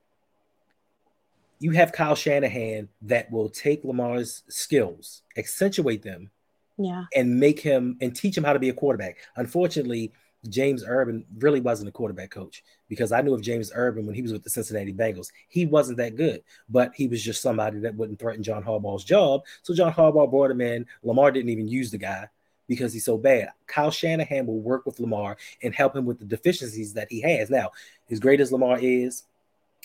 [1.60, 6.30] you have Kyle Shanahan that will take Lamar's skills, accentuate them,
[6.78, 7.04] Yeah.
[7.14, 9.18] and make him and teach him how to be a quarterback.
[9.36, 10.12] Unfortunately,
[10.48, 14.22] James Urban really wasn't a quarterback coach because I knew of James Urban when he
[14.22, 15.30] was with the Cincinnati Bengals.
[15.48, 19.42] He wasn't that good, but he was just somebody that wouldn't threaten John Harbaugh's job.
[19.62, 20.86] So John Harbaugh brought him in.
[21.02, 22.26] Lamar didn't even use the guy
[22.68, 23.50] because he's so bad.
[23.66, 27.50] Kyle Shanahan will work with Lamar and help him with the deficiencies that he has.
[27.50, 27.72] Now,
[28.10, 29.24] as great as Lamar is,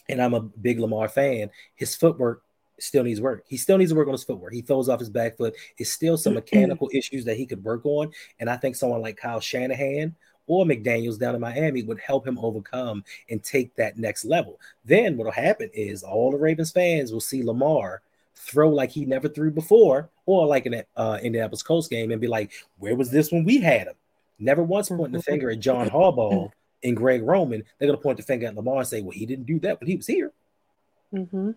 [0.10, 2.44] and I'm a big Lamar fan, his footwork
[2.80, 3.44] still needs work.
[3.48, 4.54] He still needs to work on his footwork.
[4.54, 5.56] He throws off his back foot.
[5.78, 8.12] It's still some mechanical issues that he could work on.
[8.40, 10.16] And I think someone like Kyle Shanahan
[10.48, 14.60] or McDaniels down in Miami would help him overcome and take that next level.
[14.84, 18.02] Then what'll happen is all the Ravens fans will see Lamar
[18.36, 22.22] throw like he never threw before, or like in the uh, Indianapolis Colts game, and
[22.22, 23.96] be like, "Where was this when we had him?"
[24.38, 26.52] Never once pointing the finger at John Harbaugh
[26.86, 27.64] and Greg Roman.
[27.78, 29.90] They're gonna point the finger at Lamar and say, "Well, he didn't do that when
[29.90, 30.32] he was here."
[31.14, 31.52] Mm-hmm.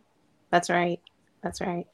[0.50, 1.00] That's right.
[1.42, 1.86] That's right.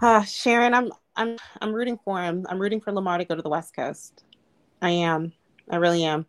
[0.00, 2.46] Uh, Sharon, I'm I'm I'm rooting for him.
[2.48, 4.24] I'm rooting for Lamar to go to the West Coast.
[4.80, 5.32] I am.
[5.70, 6.26] I really am.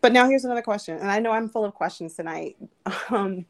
[0.00, 2.56] But now here's another question, and I know I'm full of questions tonight.
[3.10, 3.44] Um,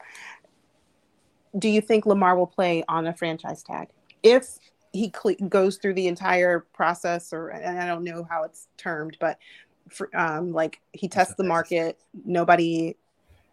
[1.57, 3.89] do you think Lamar will play on a franchise tag
[4.25, 4.59] if
[4.93, 9.39] he cle goes through the entire process, or I don't know how it's termed, but
[9.89, 12.97] for, um, like he tests the market, nobody,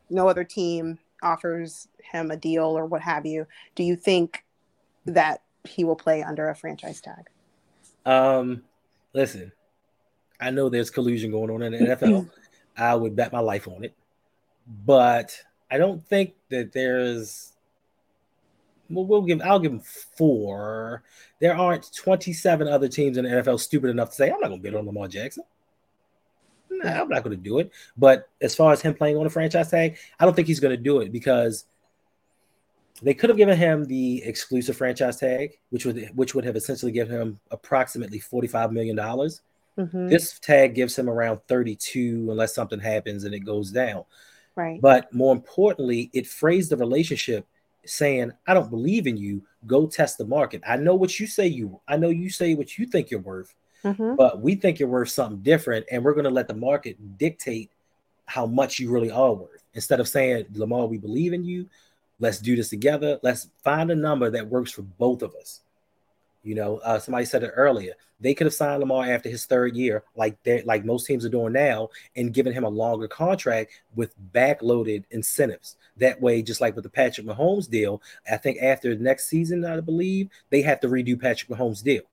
[0.09, 3.47] no other team offers him a deal or what have you.
[3.75, 4.43] Do you think
[5.05, 7.29] that he will play under a franchise tag?
[8.05, 8.63] Um,
[9.13, 9.51] listen,
[10.39, 12.29] I know there's collusion going on in the NFL.
[12.77, 13.93] I would bet my life on it,
[14.85, 15.37] but
[15.69, 17.53] I don't think that there's.
[18.89, 19.41] Well, we'll give.
[19.41, 21.03] I'll give him four.
[21.39, 24.59] There aren't 27 other teams in the NFL stupid enough to say I'm not going
[24.59, 25.43] to bid on Lamar Jackson.
[26.83, 27.71] Nah, I'm not going to do it.
[27.97, 30.75] But as far as him playing on a franchise tag, I don't think he's going
[30.75, 31.65] to do it because
[33.01, 36.91] they could have given him the exclusive franchise tag, which would which would have essentially
[36.91, 39.41] given him approximately 45 million dollars.
[39.77, 40.09] Mhm.
[40.09, 44.03] This tag gives him around 32 unless something happens and it goes down.
[44.55, 44.81] Right.
[44.81, 47.47] But more importantly, it phrased the relationship
[47.85, 49.43] saying, I don't believe in you.
[49.65, 50.61] Go test the market.
[50.67, 53.55] I know what you say you I know you say what you think you're worth,
[53.83, 54.15] Mhm.
[54.15, 57.69] but we think you're worth something different, and we're gonna let the market dictate
[58.25, 59.63] how much you really are worth.
[59.73, 61.67] Instead of saying, Lamar, we believe in you.
[62.19, 63.19] Let's do this together.
[63.23, 65.61] Let's find a number that works for both of us.
[66.43, 67.93] You know, uh, somebody said it earlier.
[68.19, 71.29] They could have signed Lamar after his third year, like they like most teams are
[71.29, 75.75] doing now, and given him a longer contract with backloaded incentives.
[75.97, 79.65] That way, just like with the Patrick Mahomes deal, I think after the next season,
[79.65, 82.03] I believe they have to redo Patrick Mahomes' deal.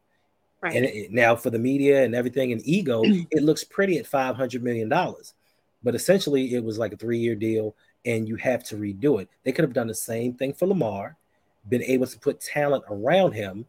[0.61, 0.75] Right.
[0.75, 4.37] And it, now for the media and everything and ego, it looks pretty at five
[4.37, 5.35] hundred million dollars,
[5.83, 9.29] but essentially it was like a three-year deal, and you have to redo it.
[9.45, 11.17] They could have done the same thing for Lamar,
[11.69, 13.67] been able to put talent around him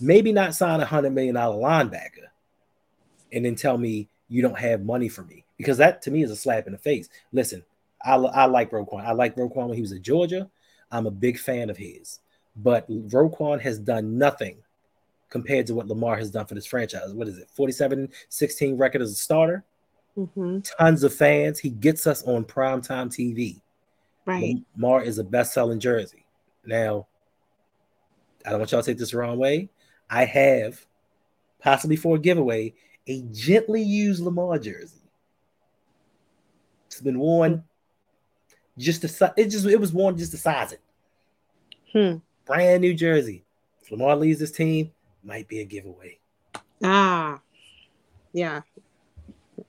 [0.00, 2.28] maybe not sign a hundred million dollar linebacker
[3.32, 6.30] and then tell me you don't have money for me because that to me is
[6.30, 7.08] a slap in the face.
[7.32, 7.62] Listen,
[8.04, 9.04] I, I like Roquan.
[9.04, 10.50] I like Roquan when he was at Georgia.
[10.90, 12.20] I'm a big fan of his,
[12.56, 14.58] but Roquan has done nothing
[15.32, 17.14] compared to what Lamar has done for this franchise.
[17.14, 17.48] What is it?
[17.54, 19.64] 47 16 record as a starter.
[20.16, 20.58] Mm-hmm.
[20.60, 21.58] Tons of fans.
[21.58, 23.62] He gets us on primetime TV.
[24.26, 24.58] Right.
[24.76, 26.26] Lamar is a best selling jersey.
[26.66, 27.06] Now,
[28.44, 29.70] I don't want y'all to take this the wrong way.
[30.10, 30.84] I have,
[31.60, 32.74] possibly for a giveaway,
[33.06, 35.00] a gently used Lamar jersey.
[36.86, 37.64] It's been worn
[38.76, 40.80] just to it just it was worn just to size it.
[41.90, 42.18] Hmm.
[42.44, 43.44] Brand new jersey.
[43.80, 44.92] If Lamar leaves this team,
[45.24, 46.18] might be a giveaway.
[46.82, 47.40] Ah,
[48.32, 48.62] yeah.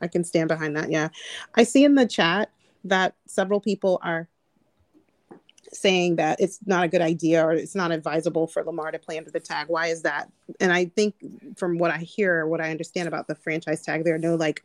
[0.01, 0.89] I can stand behind that.
[0.91, 1.09] Yeah.
[1.55, 2.49] I see in the chat
[2.83, 4.27] that several people are
[5.71, 9.17] saying that it's not a good idea or it's not advisable for Lamar to play
[9.17, 9.67] under the tag.
[9.69, 10.31] Why is that?
[10.59, 11.15] And I think
[11.57, 14.63] from what I hear, what I understand about the franchise tag, there are no like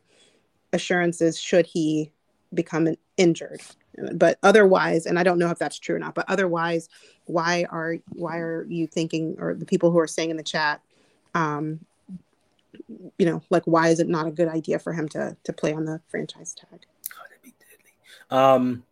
[0.73, 2.11] assurances should he
[2.53, 3.61] become injured.
[4.13, 6.89] But otherwise, and I don't know if that's true or not, but otherwise,
[7.25, 10.81] why are why are you thinking or the people who are saying in the chat,
[11.35, 11.79] um,
[13.17, 15.73] you know, like why is it not a good idea for him to to play
[15.73, 16.85] on the franchise tag?
[17.13, 17.93] Oh, that'd be deadly.
[18.29, 18.83] Um,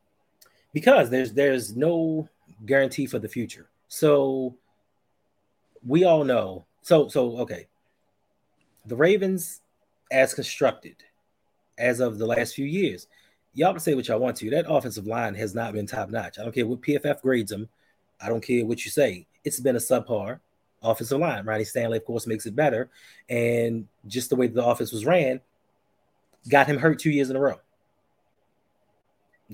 [0.73, 2.27] because there's there's no
[2.65, 3.69] guarantee for the future.
[3.87, 4.55] So
[5.85, 6.65] we all know.
[6.81, 7.67] So so okay.
[8.85, 9.61] The Ravens,
[10.11, 10.95] as constructed,
[11.77, 13.07] as of the last few years,
[13.57, 14.49] y'all can say what y'all want to.
[14.49, 16.39] That offensive line has not been top notch.
[16.39, 17.67] I don't care what PFF grades them.
[18.21, 19.27] I don't care what you say.
[19.43, 20.39] It's been a subpar
[20.81, 21.45] offensive line.
[21.45, 22.89] Ronnie Stanley, of course, makes it better.
[23.29, 25.41] And just the way the offense was ran,
[26.49, 27.59] got him hurt two years in a row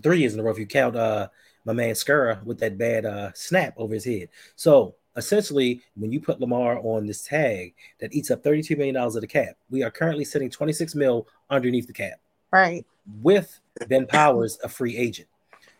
[0.01, 1.27] three years in a row if you count uh
[1.65, 4.29] my man Skura with that bad uh snap over his head.
[4.55, 9.13] So essentially, when you put Lamar on this tag that eats up $32 million of
[9.13, 12.19] the cap, we are currently sitting 26 mil underneath the cap.
[12.51, 12.85] Right.
[13.21, 15.27] With Ben Powers, a free agent.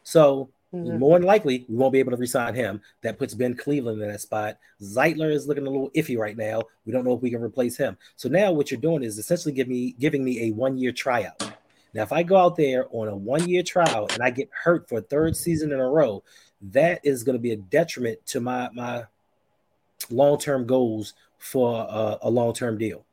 [0.04, 1.00] So mm-hmm.
[1.00, 2.82] more than likely, we won't be able to resign him.
[3.02, 4.58] That puts Ben Cleveland in that spot.
[4.82, 6.64] Zeitler is looking a little iffy right now.
[6.86, 7.98] We don't know if we can replace him.
[8.16, 11.42] So now what you're doing is essentially give me giving me a one-year tryout.
[11.94, 14.90] Now, if I go out there on a one year trial and I get hurt
[14.90, 16.24] for a third season in a row,
[16.72, 19.04] that is going to be a detriment to my my
[20.10, 23.06] long term goals for a, a long term deal.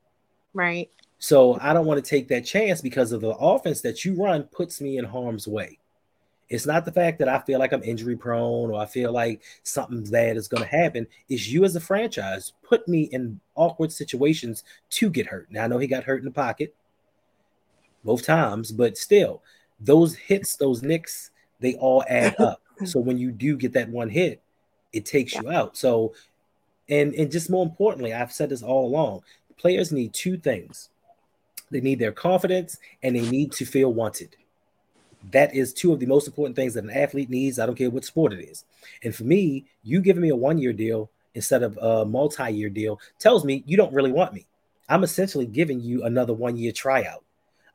[0.54, 0.90] Right.
[1.20, 4.44] So I don't want to take that chance because of the offense that you run
[4.44, 5.78] puts me in harm's way.
[6.48, 9.42] It's not the fact that I feel like I'm injury prone or I feel like
[9.62, 11.06] something bad is going to happen.
[11.28, 15.46] It's you as a franchise put me in awkward situations to get hurt.
[15.52, 16.74] Now I know he got hurt in the pocket
[18.02, 19.42] both times, but still,
[19.78, 21.30] those hits, those nicks,
[21.60, 22.62] they all add up.
[22.86, 24.40] so when you do get that one hit,
[24.94, 25.42] it takes yeah.
[25.42, 25.76] you out.
[25.76, 26.14] So,
[26.88, 29.20] and and just more importantly, I've said this all along.
[29.58, 30.88] Players need two things.
[31.70, 34.36] They need their confidence and they need to feel wanted.
[35.32, 37.58] That is two of the most important things that an athlete needs.
[37.58, 38.64] I don't care what sport it is.
[39.04, 43.44] And for me, you giving me a one-year deal instead of a multi-year deal tells
[43.44, 44.46] me you don't really want me.
[44.88, 47.22] I'm essentially giving you another one-year tryout.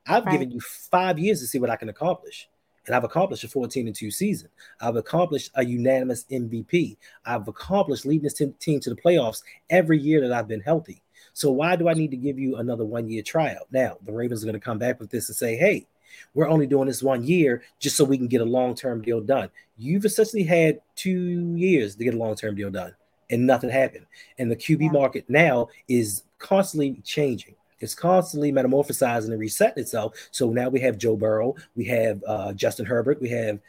[0.08, 0.34] I've right.
[0.34, 2.50] given you five years to see what I can accomplish.
[2.86, 4.50] And I've accomplished a 14 and 2 season.
[4.80, 6.98] I've accomplished a unanimous MVP.
[7.26, 11.02] I've accomplished leading this team to the playoffs every year that I've been healthy.
[11.36, 13.68] So why do I need to give you another one year tryout?
[13.70, 15.86] Now, the Ravens are going to come back with this and say, hey,
[16.34, 19.20] we're only doing this one year just so we can get a long term deal
[19.20, 19.50] done.
[19.78, 22.96] You've essentially had two years to get a long term deal done,
[23.30, 24.06] and nothing happened.
[24.40, 24.92] And the QB yeah.
[24.92, 27.56] market now is constantly changing.
[27.82, 30.16] It's constantly metamorphosizing and resetting itself.
[30.32, 33.60] So now we have Joe Burrow, we have uh, Justin Herbert, we have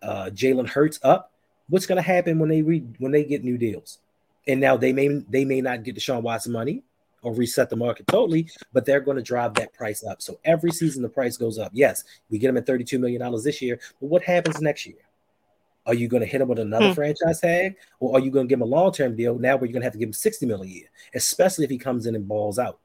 [0.00, 1.32] uh, Jalen Hurts up.
[1.68, 3.98] What's going to happen when they re- when they get new deals?
[4.46, 6.84] And now they may they may not get Deshaun Watson money
[7.22, 10.22] or reset the market totally, but they're going to drive that price up.
[10.22, 11.70] So every season the price goes up.
[11.74, 14.96] Yes, we get them at $32 million this year, but what happens next year?
[15.86, 16.94] Are you going to hit him with another hmm.
[16.94, 19.66] franchise tag, or are you going to give him a long term deal now where
[19.66, 22.06] you're going to have to give him 60 million a year, especially if he comes
[22.06, 22.78] in and balls out?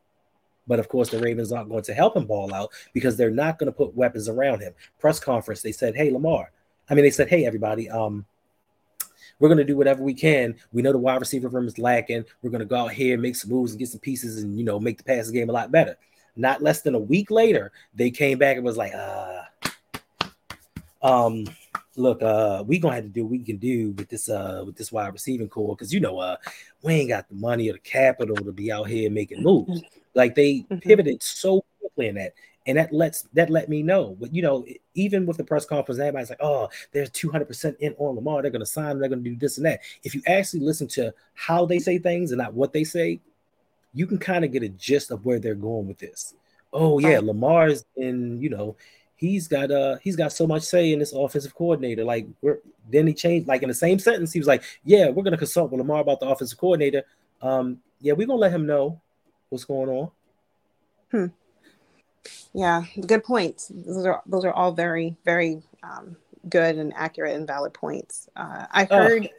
[0.67, 3.59] But of course, the Ravens aren't going to help him ball out because they're not
[3.59, 4.73] going to put weapons around him.
[4.99, 6.51] Press conference, they said, "Hey, Lamar."
[6.89, 7.89] I mean, they said, "Hey, everybody.
[7.89, 8.25] Um,
[9.39, 10.55] we're going to do whatever we can.
[10.71, 12.25] We know the wide receiver room is lacking.
[12.41, 14.63] We're going to go out here, make some moves, and get some pieces, and you
[14.63, 15.97] know, make the passing game a lot better."
[16.37, 19.43] Not less than a week later, they came back and was like, "Uh,
[21.01, 21.45] um,
[21.95, 24.75] look, uh, we gonna have to do what we can do with this uh with
[24.75, 26.35] this wide receiving core because you know uh
[26.81, 29.81] we ain't got the money or the capital to be out here making moves.
[30.13, 30.81] Like they Mhm.
[30.81, 32.33] pivoted so quickly in that,
[32.67, 34.17] and that lets that let me know.
[34.19, 37.77] But you know, even with the press conference, everybody's like, "Oh, they're two hundred percent
[37.79, 38.41] in on Lamar.
[38.41, 38.99] They're gonna sign.
[38.99, 42.31] They're gonna do this and that." If you actually listen to how they say things
[42.31, 43.19] and not what they say,
[43.93, 46.33] you can kind of get a gist of where they're going with this.
[46.73, 47.19] Oh yeah.
[47.19, 48.41] Lamar's in.
[48.41, 48.75] You know,
[49.15, 52.03] he's got uh he's got so much say in this offensive coordinator.
[52.03, 52.59] Like we're
[52.91, 55.71] then he changed like in the same sentence, he was like, Yeah, we're gonna consult
[55.71, 57.03] with Lamar about the offensive coordinator.
[57.41, 59.01] Um, yeah, we're gonna let him know
[59.49, 59.89] what's going
[61.11, 61.31] on.
[62.53, 63.71] Yeah, good points.
[63.73, 66.15] Those are those are all very very um,
[66.49, 68.29] good and accurate and valid points.
[68.35, 68.97] Uh, I Oh.
[68.97, 69.29] heard.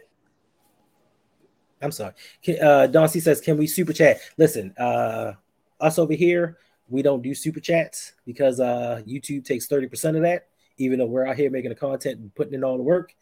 [1.82, 2.14] I'm sorry.
[2.60, 4.18] Uh Darcy says, Can we super chat?
[4.38, 5.32] Listen, uh
[5.80, 6.56] us over here,
[6.88, 11.26] we don't do super chats because uh YouTube takes 30% of that, even though we're
[11.26, 13.14] out here making the content and putting in all the work.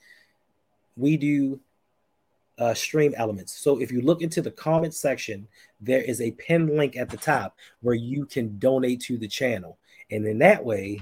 [0.96, 1.60] We do
[2.58, 3.52] uh, stream elements.
[3.52, 5.46] So if you look into the comment section,
[5.80, 9.78] there is a pin link at the top where you can donate to the channel.
[10.10, 11.00] And in that way,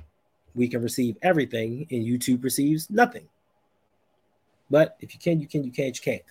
[0.55, 3.29] we can receive everything and YouTube receives nothing.
[4.71, 6.23] But if you can, you can, you can't, you can't.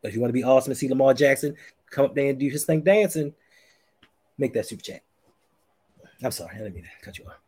[0.00, 1.56] But if you want to be awesome and see Lamar Jackson
[1.90, 3.34] come up there and do his thing dancing,
[4.38, 5.02] make that super chat.
[6.22, 7.38] I'm sorry, I didn't mean to cut you off.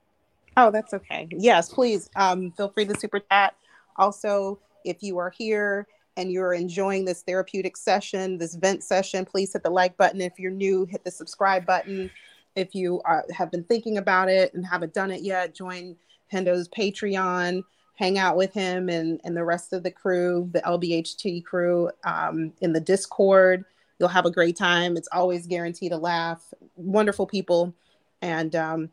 [0.59, 1.29] Oh, that's okay.
[1.31, 3.55] Yes, please um, feel free to super chat.
[3.97, 5.87] Also, if you are here
[6.17, 10.21] and you're enjoying this therapeutic session, this vent session, please hit the like button.
[10.21, 12.11] If you're new, hit the subscribe button.
[12.55, 15.97] If you are, have been thinking about it and haven't done it yet, join
[16.33, 17.63] Hendo's Patreon,
[17.97, 22.53] hang out with him and, and the rest of the crew, the LBHT crew um,
[22.61, 23.65] in the Discord.
[23.99, 24.97] You'll have a great time.
[24.97, 26.53] It's always guaranteed a laugh.
[26.77, 27.75] Wonderful people.
[28.23, 28.91] And um,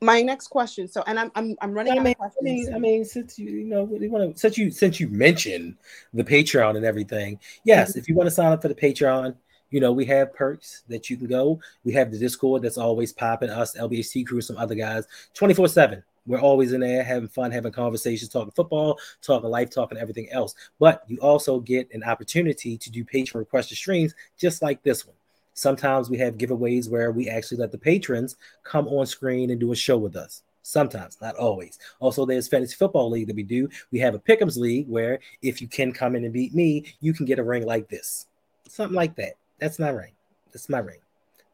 [0.00, 0.88] my next question.
[0.88, 2.44] So, and I'm I'm, I'm running I out mean, of I questions.
[2.44, 5.76] mean, I mean, since you you know, you want to since you since you mentioned
[6.14, 9.34] the Patreon and everything, yes, if you want to sign up for the Patreon,
[9.70, 11.60] you know, we have perks that you can go.
[11.84, 13.50] We have the Discord that's always popping.
[13.50, 16.02] Us, LBHT crew, some other guys, twenty four seven.
[16.26, 20.54] We're always in there having fun, having conversations, talking football, talking life, talking everything else.
[20.78, 25.16] But you also get an opportunity to do patron requested streams just like this one.
[25.58, 29.72] Sometimes we have giveaways where we actually let the patrons come on screen and do
[29.72, 30.42] a show with us.
[30.62, 31.80] Sometimes, not always.
[31.98, 33.68] Also, there's fantasy football league that we do.
[33.90, 37.12] We have a pick'ems league where if you can come in and beat me, you
[37.12, 38.28] can get a ring like this,
[38.68, 39.32] something like that.
[39.58, 40.12] That's my ring.
[40.52, 40.98] That's my ring.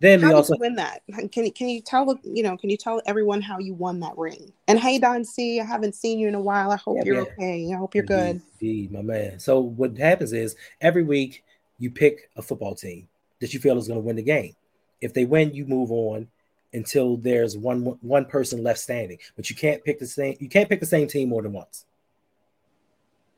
[0.01, 1.01] Then How we did also you win that?
[1.33, 4.19] Can you can you tell you know can you tell everyone how you won that
[4.19, 4.53] ring?
[4.69, 6.73] And hey Don C, I haven't seen you in a while.
[6.73, 7.71] I hope Yeah, you're okay.
[7.73, 8.43] I hope you're Indeed, good.
[8.61, 9.39] Indeed, my man.
[9.39, 11.45] So what happens is every week
[11.79, 13.09] you pick a football team
[13.45, 14.57] that you feel is going to win the game.
[15.03, 16.29] If they win, you move on
[16.73, 19.19] until there's one one person left standing.
[19.37, 21.85] But you can't pick the same you can't pick the same team more than once.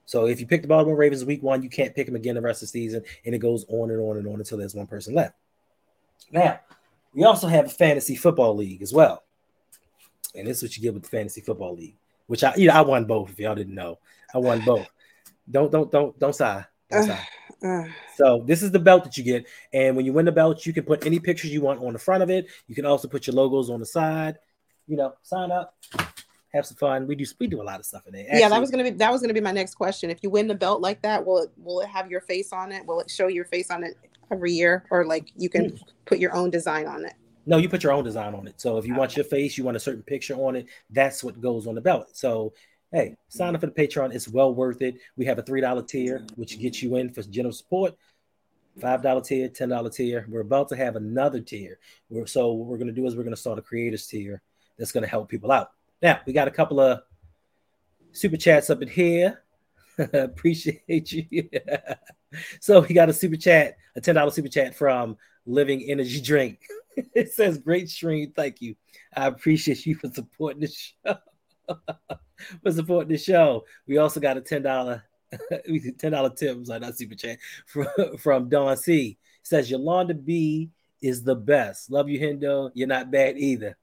[0.05, 2.41] So if you pick the Baltimore Ravens week one, you can't pick them again the
[2.41, 4.87] rest of the season, and it goes on and on and on until there's one
[4.87, 5.35] person left.
[6.31, 6.61] Now,
[7.13, 9.25] we also have a fantasy football league as well,
[10.37, 11.97] and this is what you get with the fantasy football league.
[12.29, 13.31] Which I, you know, I won both.
[13.31, 13.99] If y'all didn't know,
[14.33, 14.89] I won both.
[15.51, 16.65] Don't, don't, don't, don't sigh.
[16.91, 17.28] Don't sigh.
[17.64, 17.89] Ugh.
[18.16, 20.72] So this is the belt that you get, and when you win the belt, you
[20.72, 22.47] can put any pictures you want on the front of it.
[22.66, 24.39] You can also put your logos on the side.
[24.87, 25.74] You know, sign up,
[26.53, 27.07] have some fun.
[27.07, 28.26] We do we do a lot of stuff in there.
[28.32, 30.11] yeah, that was gonna be that was gonna be my next question.
[30.11, 32.72] If you win the belt like that, will it will it have your face on
[32.72, 32.87] it?
[32.87, 33.97] Will it show your face on it
[34.30, 35.80] every year, or like you can Mm.
[36.05, 37.14] put your own design on it?
[37.47, 38.61] No, you put your own design on it.
[38.61, 41.41] So if you want your face, you want a certain picture on it, that's what
[41.41, 42.09] goes on the belt.
[42.16, 42.55] So
[42.97, 44.15] hey, sign up for the Patreon.
[44.15, 44.97] It's well worth it.
[45.17, 47.95] We have a three dollar tier, which gets you in for general support.
[48.81, 50.27] Five dollar tier, ten dollar tier.
[50.31, 51.79] We're about to have another tier.
[52.09, 54.41] We're, so what we're going to do is we're going to start a creators tier
[54.79, 55.73] that's going to help people out.
[56.01, 57.03] Now we got a couple of
[58.13, 59.43] super chats up in here.
[60.15, 61.51] Appreciate you.
[62.61, 66.61] so we got a super chat, a ten dollar super chat from Living Energy Drink.
[67.15, 68.33] it says great stream.
[68.35, 68.75] Thank you.
[69.15, 72.17] I appreciate you for supporting the show.
[72.62, 73.64] for supporting the show.
[73.87, 75.05] We also got a ten dollar
[75.99, 76.57] ten dollar tip.
[76.57, 77.87] I'm sorry, not super chat from
[78.18, 79.18] from Don C.
[79.43, 80.70] Says Yolanda B
[81.03, 81.91] is the best.
[81.91, 82.70] Love you, Hendo.
[82.74, 83.76] You're not bad either.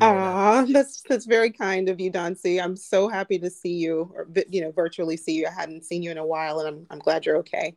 [0.00, 2.60] Ah, that's that's very kind of you, Don C.
[2.60, 5.46] I'm so happy to see you, or you know, virtually see you.
[5.46, 7.74] I hadn't seen you in a while, and I'm I'm glad you're okay.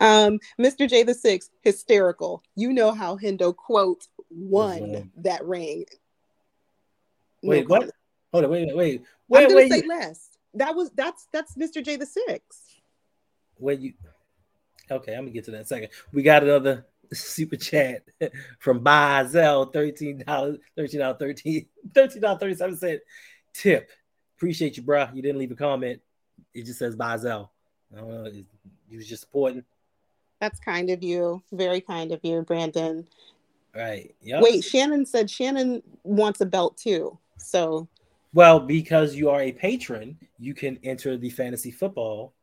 [0.00, 0.88] Um, Mr.
[0.88, 2.42] J the Six, hysterical.
[2.56, 5.84] You know how Hendo quote won that ring.
[7.42, 7.90] No Wait, what?
[8.36, 9.42] Hold on, wait, wait, wait.
[9.42, 10.28] I'm gonna wait, say less.
[10.52, 11.82] That was that's that's Mr.
[11.82, 12.80] J the six.
[13.58, 13.94] wait, you.
[14.90, 15.88] Okay, I'm gonna get to that in a second.
[16.12, 18.02] We got another super chat
[18.58, 23.00] from Bizel, thirteen dollars, thirteen dollars, thirteen, thirteen dollars, thirty-seven cent
[23.54, 23.88] tip.
[24.36, 25.08] Appreciate you, bro.
[25.14, 26.02] You didn't leave a comment.
[26.52, 27.48] It just says Bizel.
[27.94, 28.30] I don't know.
[28.90, 29.64] You was just supporting.
[30.42, 31.42] That's kind of you.
[31.52, 33.06] Very kind of you, Brandon.
[33.74, 34.14] Right.
[34.20, 34.42] Yep.
[34.42, 37.18] Wait, Shannon said Shannon wants a belt too.
[37.38, 37.88] So
[38.34, 42.34] Well, because you are a patron, you can enter the fantasy football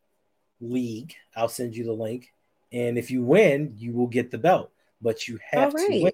[0.59, 1.13] league.
[1.35, 2.33] I'll send you the link.
[2.71, 4.71] And if you win, you will get the belt.
[5.01, 6.03] But you have All to right.
[6.03, 6.13] win.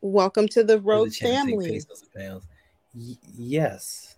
[0.00, 2.42] welcome to the Rogue the Road chance to take family.
[2.94, 4.16] Y- yes.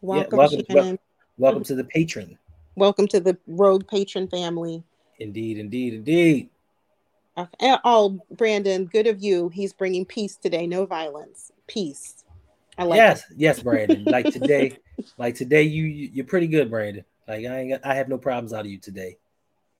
[0.00, 0.98] Welcome, welcome- Shannon.
[1.38, 2.38] Welcome to the patron.
[2.76, 4.84] Welcome to the Rogue Patron family.
[5.18, 6.50] Indeed, indeed, indeed.
[7.36, 7.76] Okay.
[7.84, 9.48] Oh, Brandon, good of you.
[9.48, 10.66] He's bringing peace today.
[10.66, 11.50] No violence.
[11.66, 12.24] Peace.
[12.76, 14.04] I like yes, yes, Brandon.
[14.04, 14.78] like today,
[15.18, 17.04] like today, you you- you're pretty good, Brandon.
[17.28, 19.16] Like I ain't I have no problems out of you today.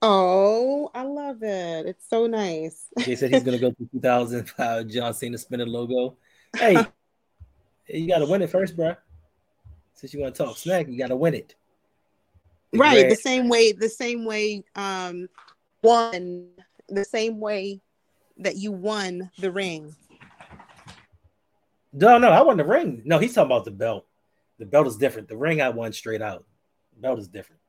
[0.03, 1.87] Oh, I love it.
[1.87, 2.87] It's so nice.
[3.05, 6.17] They said he's gonna go to 2005 John Cena spinning logo.
[6.57, 6.77] Hey,
[7.89, 8.95] you gotta win it first, bro.
[9.95, 11.55] Since you want to talk smack, you gotta win it.
[12.73, 12.93] The right.
[12.95, 15.29] grand- The same way, the same way, um,
[15.83, 16.49] won
[16.89, 17.81] the same way
[18.39, 19.95] that you won the ring.
[21.95, 23.03] No, no, I won the ring.
[23.05, 24.05] No, he's talking about the belt.
[24.59, 25.29] The belt is different.
[25.29, 26.45] The ring I won straight out.
[26.95, 27.61] The belt is different.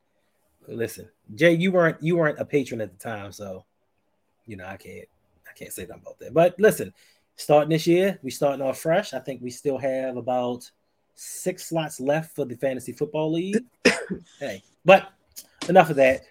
[0.68, 3.66] Listen, Jay, you weren't you weren't a patron at the time, so
[4.48, 5.08] you know I can't
[5.48, 6.34] I can't say nothing about that.
[6.34, 6.92] But listen,
[7.36, 9.14] starting this year, we starting off fresh.
[9.14, 10.70] I think we still have about
[11.14, 13.64] six slots left for the fantasy football league.
[14.40, 15.12] hey, but
[15.70, 16.22] enough of that.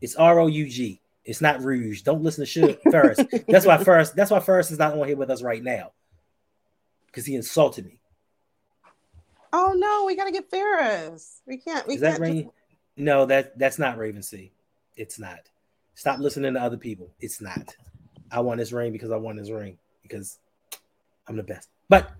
[0.00, 0.98] It's R O U G.
[1.26, 2.00] It's not Rouge.
[2.00, 3.18] Don't listen to shit Ferris.
[3.48, 4.10] that's why Ferris.
[4.10, 5.92] That's why Ferris is not on here with us right now
[7.12, 7.98] because he insulted me.
[9.52, 11.42] Oh no, we gotta get Ferris.
[11.46, 11.86] We can't.
[11.86, 12.20] We Is that can't.
[12.20, 12.50] Raven?
[12.96, 14.52] No, that that's not Raven C.
[14.96, 15.40] It's not.
[15.94, 17.10] Stop listening to other people.
[17.20, 17.76] It's not.
[18.30, 20.38] I want this ring because I want this ring because
[21.28, 21.68] I'm the best.
[21.90, 22.10] But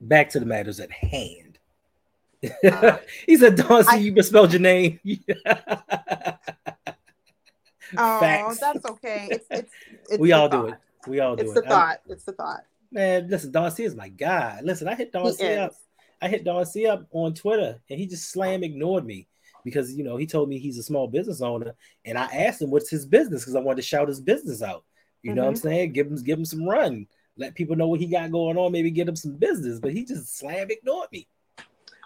[0.00, 1.58] back to the matters at hand.
[2.64, 6.40] Uh, he said, "Don, I- see you misspelled your name." oh,
[7.96, 8.58] Facts.
[8.58, 9.28] that's okay.
[9.30, 9.72] It's it's.
[10.10, 10.74] it's we all do it.
[11.06, 11.58] We all do It's it.
[11.58, 12.00] It's the thought.
[12.08, 12.64] It's the thought.
[12.92, 14.60] Man, listen, Don C is my guy.
[14.62, 15.74] Listen, I hit Don C up.
[16.20, 19.26] I hit Don C up on Twitter, and he just slam ignored me
[19.64, 21.74] because you know he told me he's a small business owner,
[22.04, 24.84] and I asked him what's his business because I wanted to shout his business out.
[25.22, 25.62] You know what I'm Mm-hmm.
[25.68, 25.92] saying?
[25.92, 27.06] Give him give him some run.
[27.38, 28.72] Let people know what he got going on.
[28.72, 31.26] Maybe get him some business, but he just slam ignored me.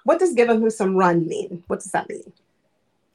[0.05, 1.64] What does giving him some run mean?
[1.66, 2.32] What does that mean?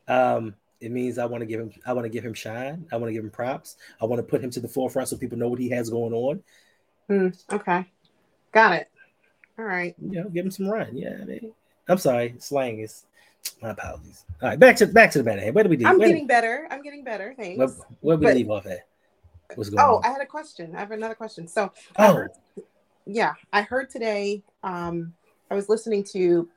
[0.09, 2.85] Um, it means I want to give him I want to give him shine.
[2.91, 3.77] I want to give him props.
[4.01, 6.13] I want to put him to the forefront so people know what he has going
[6.13, 6.43] on.
[7.07, 7.85] Hmm, okay,
[8.51, 8.89] got it.
[9.59, 9.95] All right.
[10.01, 10.95] you know, give him some run.
[10.95, 11.51] Yeah, I mean,
[11.87, 13.05] I'm sorry, slang is
[13.61, 14.23] my apologies.
[14.41, 15.51] All right, back to back to the matter.
[15.51, 15.85] Where do we do?
[15.85, 16.67] I'm Where, getting better.
[16.71, 17.33] I'm getting better.
[17.37, 17.57] Thanks.
[17.57, 18.87] where, where we leave off at?
[19.55, 20.05] What's going Oh, on?
[20.05, 20.73] I had a question.
[20.75, 21.47] I have another question.
[21.47, 22.31] So, I oh, heard-
[23.05, 24.43] yeah, I heard today.
[24.63, 25.13] Um,
[25.49, 26.47] I was listening to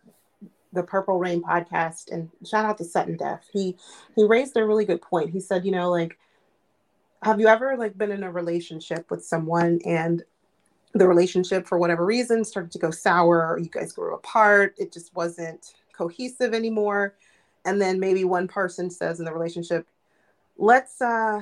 [0.72, 3.44] the Purple Rain podcast, and shout out to Sutton Deaf.
[3.52, 3.76] He
[4.14, 5.30] he raised a really good point.
[5.30, 6.16] He said, you know, like,
[7.22, 10.22] have you ever like been in a relationship with someone and
[10.94, 13.58] the relationship for whatever reason started to go sour?
[13.60, 14.74] You guys grew apart.
[14.78, 17.14] It just wasn't cohesive anymore.
[17.64, 19.86] And then maybe one person says in the relationship,
[20.56, 21.40] let's uh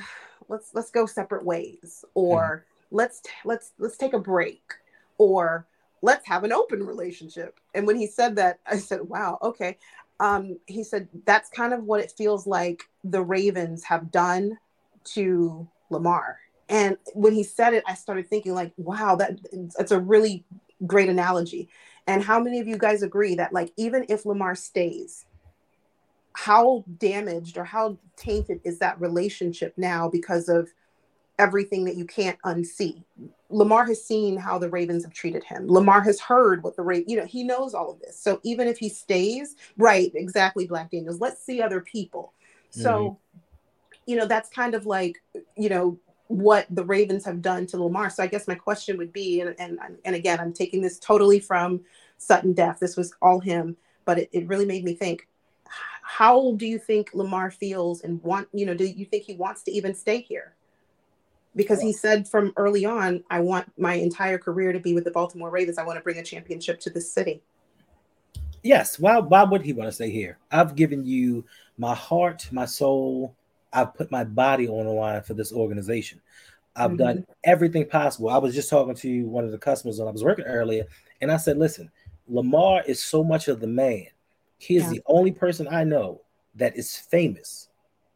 [0.49, 4.75] let's let's go separate ways or let's t- let's let's take a break
[5.19, 5.67] or
[6.03, 9.77] let's have an open relationship and when he said that i said wow okay
[10.21, 14.59] um he said that's kind of what it feels like the ravens have done
[15.05, 16.39] to lamar
[16.69, 19.39] and when he said it i started thinking like wow that
[19.77, 20.45] that's a really
[20.87, 21.69] great analogy
[22.07, 25.25] and how many of you guys agree that like even if lamar stays
[26.35, 30.69] how damaged or how tainted is that relationship now because of
[31.39, 33.03] everything that you can't unsee.
[33.49, 35.67] Lamar has seen how the Ravens have treated him.
[35.69, 38.19] Lamar has heard what the Raven, you know, he knows all of this.
[38.19, 42.33] So even if he stays, right, exactly, Black Daniels, let's see other people.
[42.71, 43.41] So, mm-hmm.
[44.07, 45.23] you know, that's kind of like,
[45.57, 45.99] you know,
[46.33, 48.11] what the Ravens have done to Lamar.
[48.11, 51.41] So I guess my question would be, and and, and again, I'm taking this totally
[51.41, 51.81] from
[52.19, 52.81] Sutton Deaf.
[52.81, 55.29] This was all him, but it, it really made me think,
[56.03, 59.63] how do you think Lamar feels and want, you know, do you think he wants
[59.65, 60.55] to even stay here?
[61.55, 65.11] Because he said from early on, I want my entire career to be with the
[65.11, 65.79] Baltimore Ravens.
[65.79, 67.43] I want to bring a championship to this city.
[68.63, 68.99] yes.
[68.99, 70.39] Why why would he want to stay here?
[70.51, 71.45] I've given you
[71.79, 73.37] my heart, my soul.
[73.73, 76.21] I've put my body on the line for this organization.
[76.75, 76.97] I've mm-hmm.
[76.99, 78.31] done everything possible.
[78.31, 80.85] I was just talking to one of the customers when I was working earlier,
[81.21, 81.91] and I said, "Listen,
[82.29, 84.07] Lamar is so much of the man.
[84.59, 84.91] He is yeah.
[84.91, 86.23] the only person I know
[86.55, 87.69] that is famous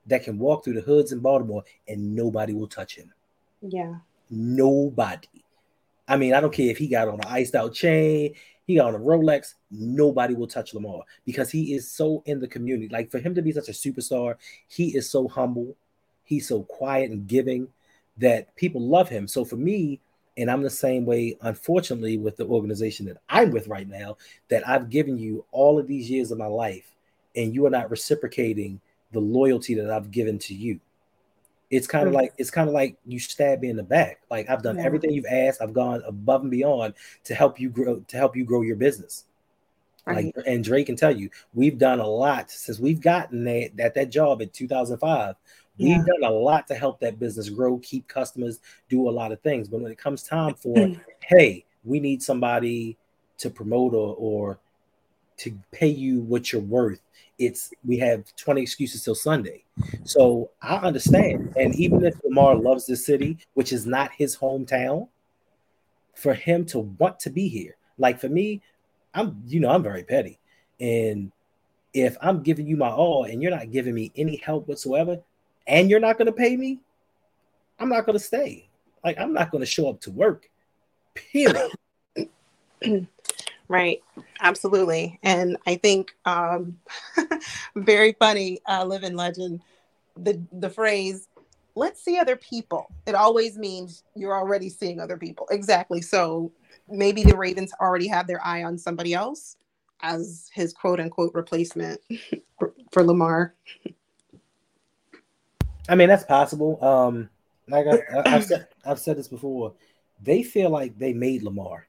[0.07, 3.13] that can walk through the hoods in Baltimore and nobody will touch him.
[3.61, 3.97] Yeah.
[4.31, 5.29] Nobody.
[6.09, 8.35] I mean, I don't care if he got on an iced out chain,
[8.67, 12.49] he got on a Rolex, nobody will touch Lamar because he is so in the
[12.49, 12.89] community.
[12.89, 14.37] Like for him to be such a superstar,
[14.69, 15.77] he is so humble,
[16.25, 17.69] he's so quiet and giving
[18.19, 19.29] that people love him.
[19.29, 20.01] So for me,
[20.37, 24.17] and I'm the same way, unfortunately, with the organization that I'm with right now,
[24.49, 26.95] that I've given you all of these years of my life,
[27.35, 28.81] and you are not reciprocating
[29.13, 30.81] the loyalty that I've given to you.
[31.71, 32.23] It's kind of mm-hmm.
[32.23, 34.21] like it's kind of like you stab me in the back.
[34.31, 34.85] Like I've done yeah.
[34.85, 35.61] everything you've asked.
[35.61, 36.95] I've gone above and beyond
[37.25, 39.25] to help you grow to help you grow your business.
[40.07, 40.33] Right.
[40.37, 43.95] Like and Drake can tell you, we've done a lot since we've gotten that that,
[43.95, 45.35] that job in 2005.
[45.79, 49.41] We've done a lot to help that business grow, keep customers, do a lot of
[49.41, 49.69] things.
[49.69, 52.97] But when it comes time for, hey, we need somebody
[53.39, 54.59] to promote or, or
[55.39, 57.01] to pay you what you're worth,
[57.39, 59.65] it's we have 20 excuses till Sunday.
[60.05, 61.55] So I understand.
[61.57, 65.09] And even if Lamar loves this city, which is not his hometown,
[66.15, 68.63] for him to want to be here, like for me,
[69.15, 70.39] I'm you know, I'm very petty.
[70.81, 71.33] And
[71.93, 75.19] if I'm giving you my all and you're not giving me any help whatsoever,
[75.67, 76.81] and you're not going to pay me,
[77.79, 78.69] I'm not going to stay.
[79.05, 80.49] Like I'm not going to show up to work.
[81.15, 81.71] Period.
[83.69, 84.03] right.
[84.41, 85.19] Absolutely.
[85.23, 86.79] And I think um
[87.77, 89.63] very funny uh living legend
[90.17, 91.29] the the phrase
[91.75, 92.91] let's see other people.
[93.07, 95.47] It always means you're already seeing other people.
[95.51, 96.01] Exactly.
[96.01, 96.51] So
[96.89, 99.57] maybe the Ravens already have their eye on somebody else
[100.03, 102.01] as his quote unquote replacement
[102.91, 103.55] for Lamar.
[105.89, 106.83] I mean, that's possible.
[106.83, 107.29] Um,
[107.69, 109.75] like I, have said, I've said this before.
[110.21, 111.87] They feel like they made Lamar,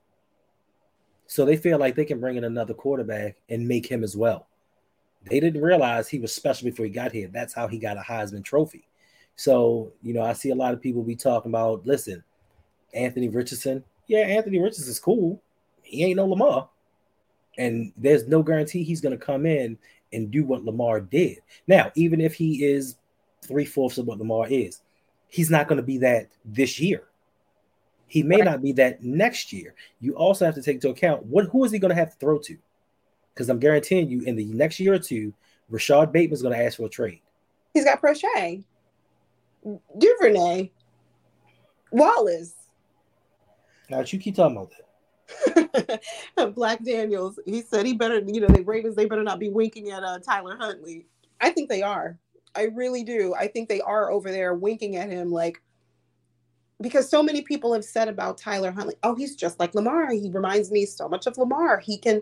[1.28, 4.48] so they feel like they can bring in another quarterback and make him as well.
[5.30, 7.30] They didn't realize he was special before he got here.
[7.32, 8.88] That's how he got a Heisman Trophy.
[9.36, 11.86] So you know, I see a lot of people be talking about.
[11.86, 12.24] Listen,
[12.94, 13.84] Anthony Richardson.
[14.08, 15.42] Yeah, Anthony Richardson is cool.
[15.84, 16.70] He ain't no Lamar,
[17.58, 19.78] and there's no guarantee he's going to come in
[20.14, 21.40] and do what Lamar did.
[21.68, 22.96] Now, even if he is
[23.48, 24.82] three fourths of what Lamar is.
[25.30, 27.04] He's not going to be that this year.
[28.08, 28.46] He may right.
[28.46, 29.76] not be that next year.
[30.00, 32.18] You also have to take into account what who is he going to have to
[32.18, 32.58] throw to?
[33.34, 35.34] Because I'm guaranteeing you, in the next year or two,
[35.70, 37.22] Rashod Bateman's going to ask for a trade.
[37.74, 38.64] He's got Proche,
[39.98, 40.72] Duvernay,
[41.92, 42.56] Wallace.
[43.90, 46.02] Now you keep talking about that.
[46.56, 47.40] Black Daniels.
[47.46, 50.20] He said he better, you know, the Ravens, they better not be winking at uh,
[50.20, 51.06] Tyler Huntley.
[51.42, 52.18] I think they are.
[52.56, 53.36] I really do.
[53.36, 55.62] I think they are over there winking at him like
[56.82, 60.12] because so many people have said about Tyler Huntley, oh, he's just like Lamar.
[60.12, 61.80] He reminds me so much of Lamar.
[61.80, 62.22] He can,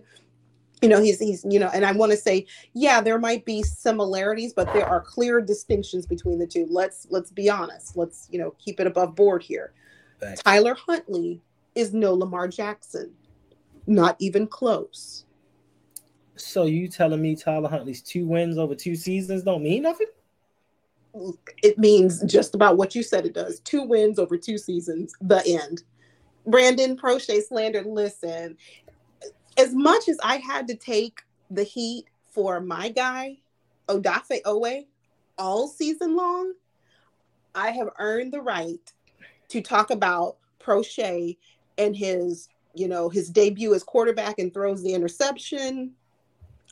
[0.81, 3.63] you know, he's he's you know, and I want to say, yeah, there might be
[3.63, 6.67] similarities, but there are clear distinctions between the two.
[6.69, 7.97] Let's let's be honest.
[7.97, 9.73] Let's you know keep it above board here.
[10.19, 10.41] Thanks.
[10.41, 11.41] Tyler Huntley
[11.75, 13.11] is no Lamar Jackson,
[13.87, 15.25] not even close.
[16.37, 20.07] So you telling me Tyler Huntley's two wins over two seasons don't mean nothing?
[21.63, 23.59] It means just about what you said it does.
[23.61, 25.83] Two wins over two seasons, the end.
[26.45, 28.57] Brandon Proche slander, listen,
[29.57, 33.37] as much as I had to take the heat for my guy,
[33.87, 34.85] Odafe Oweh,
[35.37, 36.53] all season long,
[37.53, 38.79] I have earned the right
[39.49, 41.37] to talk about Proche
[41.77, 45.93] and his, you know, his debut as quarterback and throws the interception.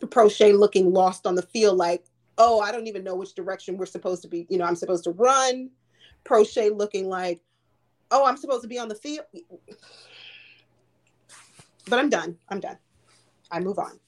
[0.02, 2.04] Proche looking lost on the field like,
[2.38, 5.04] oh, I don't even know which direction we're supposed to be, you know, I'm supposed
[5.06, 5.70] to run.
[6.26, 7.42] Proche looking like,
[8.12, 9.26] oh, I'm supposed to be on the field.
[11.90, 12.38] But I'm done.
[12.50, 12.78] I'm done.
[13.52, 14.00] I move on.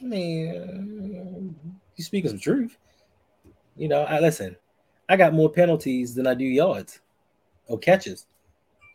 [0.00, 1.54] I mean,
[1.96, 2.76] you speaking some truth.
[3.76, 4.56] You know, I listen.
[5.08, 7.00] I got more penalties than I do yards
[7.66, 8.26] or catches.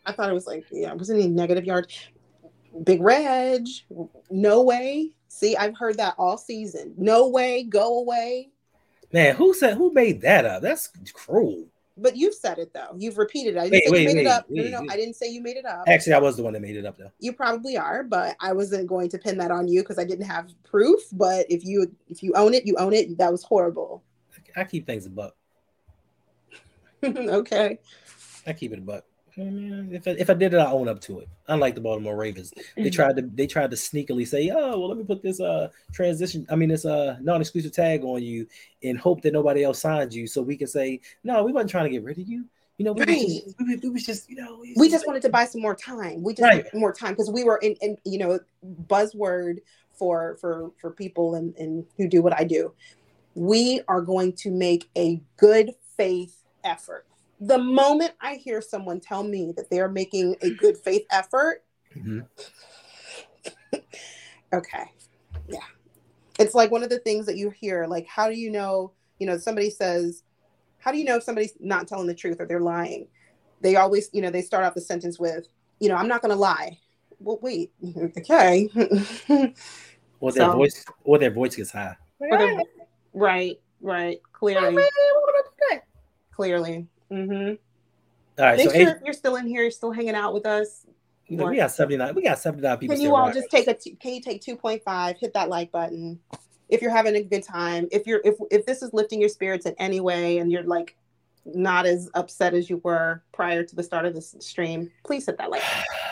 [0.04, 2.08] I thought it was like, yeah, wasn't any negative yards.
[2.84, 3.66] Big Reg,
[4.30, 5.15] no way.
[5.28, 6.94] See, I've heard that all season.
[6.96, 8.50] No way, go away.
[9.12, 10.62] Man, who said who made that up?
[10.62, 11.66] That's cruel.
[11.98, 12.94] But you've said it though.
[12.96, 13.58] You've repeated it.
[13.58, 14.46] I didn't wait, say wait, you made wait, it up.
[14.50, 14.92] no, no, no.
[14.92, 15.84] I didn't say you made it up.
[15.86, 17.10] Actually, I was the one that made it up though.
[17.20, 20.26] You probably are, but I wasn't going to pin that on you because I didn't
[20.26, 21.00] have proof.
[21.12, 23.16] But if you if you own it, you own it.
[23.16, 24.02] That was horrible.
[24.54, 25.34] I keep things a buck.
[27.04, 27.78] okay.
[28.46, 29.04] I keep it a buck.
[29.38, 31.28] If I, if I did it, I own up to it.
[31.48, 32.90] Unlike the Baltimore Ravens, they mm-hmm.
[32.90, 36.46] tried to they tried to sneakily say, "Oh, well, let me put this uh transition,
[36.50, 38.46] I mean this uh non-exclusive tag on you,
[38.82, 41.84] and hope that nobody else signs you, so we can say, no, we wasn't trying
[41.84, 42.46] to get rid of you.
[42.78, 43.24] You know, we, Right.
[43.24, 45.74] was just, we, we was just, you know, we just wanted to buy some more
[45.74, 46.22] time.
[46.22, 46.74] We just Right.
[46.74, 48.40] more time because we were in, in you know
[48.86, 49.58] buzzword
[49.92, 52.72] for for for people and and who do what I do.
[53.34, 57.06] We are going to make a good faith effort.
[57.40, 61.62] The moment I hear someone tell me that they're making a good faith effort,
[61.94, 62.26] Mhm.
[64.52, 64.84] okay,
[65.48, 65.58] yeah,
[66.38, 67.86] it's like one of the things that you hear.
[67.86, 68.92] Like, how do you know?
[69.18, 70.22] You know, somebody says,
[70.78, 73.08] "How do you know if somebody's not telling the truth or they're lying?"
[73.62, 75.48] They always, you know, they start off the sentence with,
[75.80, 76.78] "You know, I'm not going to lie."
[77.20, 77.72] Well, wait,
[78.18, 78.68] okay,
[80.20, 81.96] or their So- voice, or their voice gets high.
[83.14, 84.82] right, right, clearly,
[86.32, 86.86] clearly.
[87.10, 87.54] Mm-hmm.
[88.38, 90.86] All right, Make so sure you're still in here, you're still hanging out with us.
[91.28, 92.14] we got seventy nine.
[92.14, 92.96] We got seventy nine people.
[92.96, 93.74] Can you all just take a?
[93.74, 95.16] T- can you take two point five?
[95.18, 96.20] Hit that like button.
[96.68, 99.66] If you're having a good time, if you're if if this is lifting your spirits
[99.66, 100.96] in any way, and you're like
[101.44, 105.38] not as upset as you were prior to the start of this stream, please hit
[105.38, 105.62] that like.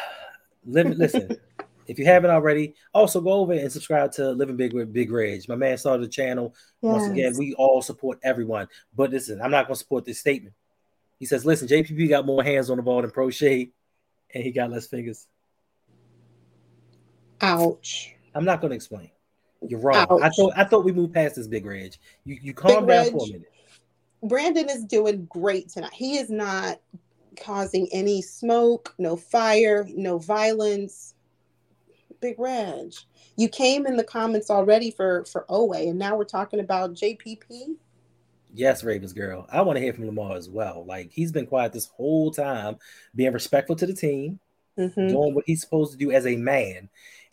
[0.65, 1.37] Listen,
[1.87, 5.47] if you haven't already, also go over and subscribe to Living Big with Big Reg.
[5.49, 6.55] My man started the channel.
[6.81, 8.69] Once again, we all support everyone.
[8.95, 10.55] But listen, I'm not going to support this statement.
[11.19, 13.71] He says, listen, JPP got more hands on the ball than Proche,
[14.35, 15.27] and he got less fingers.
[17.41, 18.15] Ouch.
[18.35, 19.11] I'm not going to explain.
[19.67, 20.21] You're wrong.
[20.23, 21.95] I thought I thought we moved past this Big Reg.
[22.25, 23.13] You you calm down Reg.
[23.13, 23.53] for a minute.
[24.23, 25.93] Brandon is doing great tonight.
[25.93, 26.81] He is not
[27.41, 31.15] causing any smoke, no fire, no violence.
[32.21, 32.93] Big Reg,
[33.37, 37.77] you came in the comments already for for Owe, and now we're talking about JPP.
[38.55, 39.47] Yes, Ravens girl.
[39.51, 40.85] I want to hear from Lamar as well.
[40.87, 42.77] Like he's been quiet this whole time,
[43.15, 44.39] being respectful to the team,
[44.79, 45.09] Mhm.
[45.09, 46.89] doing what he's supposed to do as a man,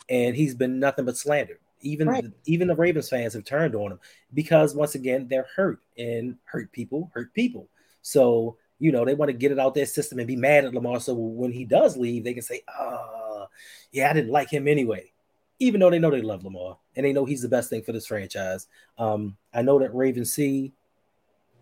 [0.08, 1.60] and he's been nothing but slandered.
[1.80, 2.24] Even Right.
[2.44, 4.00] even the Ravens fans have turned on him
[4.34, 7.68] because once again they're hurt and hurt people hurt people.
[8.02, 10.74] So you know they want to get it out their system and be mad at
[10.74, 10.98] Lamar.
[10.98, 13.48] So when he does leave, they can say, "Ah,
[13.92, 15.12] yeah, I didn't like him anyway."
[15.60, 17.92] Even though they know they love Lamar and they know he's the best thing for
[17.92, 18.66] this franchise.
[18.98, 20.72] Um, I know that Raven C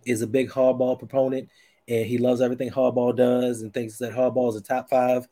[0.07, 1.49] is a big Harbaugh proponent
[1.89, 5.27] and he loves everything Harbaugh does and thinks that Harbaugh is a top five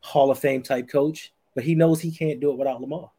[0.00, 3.10] Hall of Fame type coach, but he knows he can't do it without Lamar.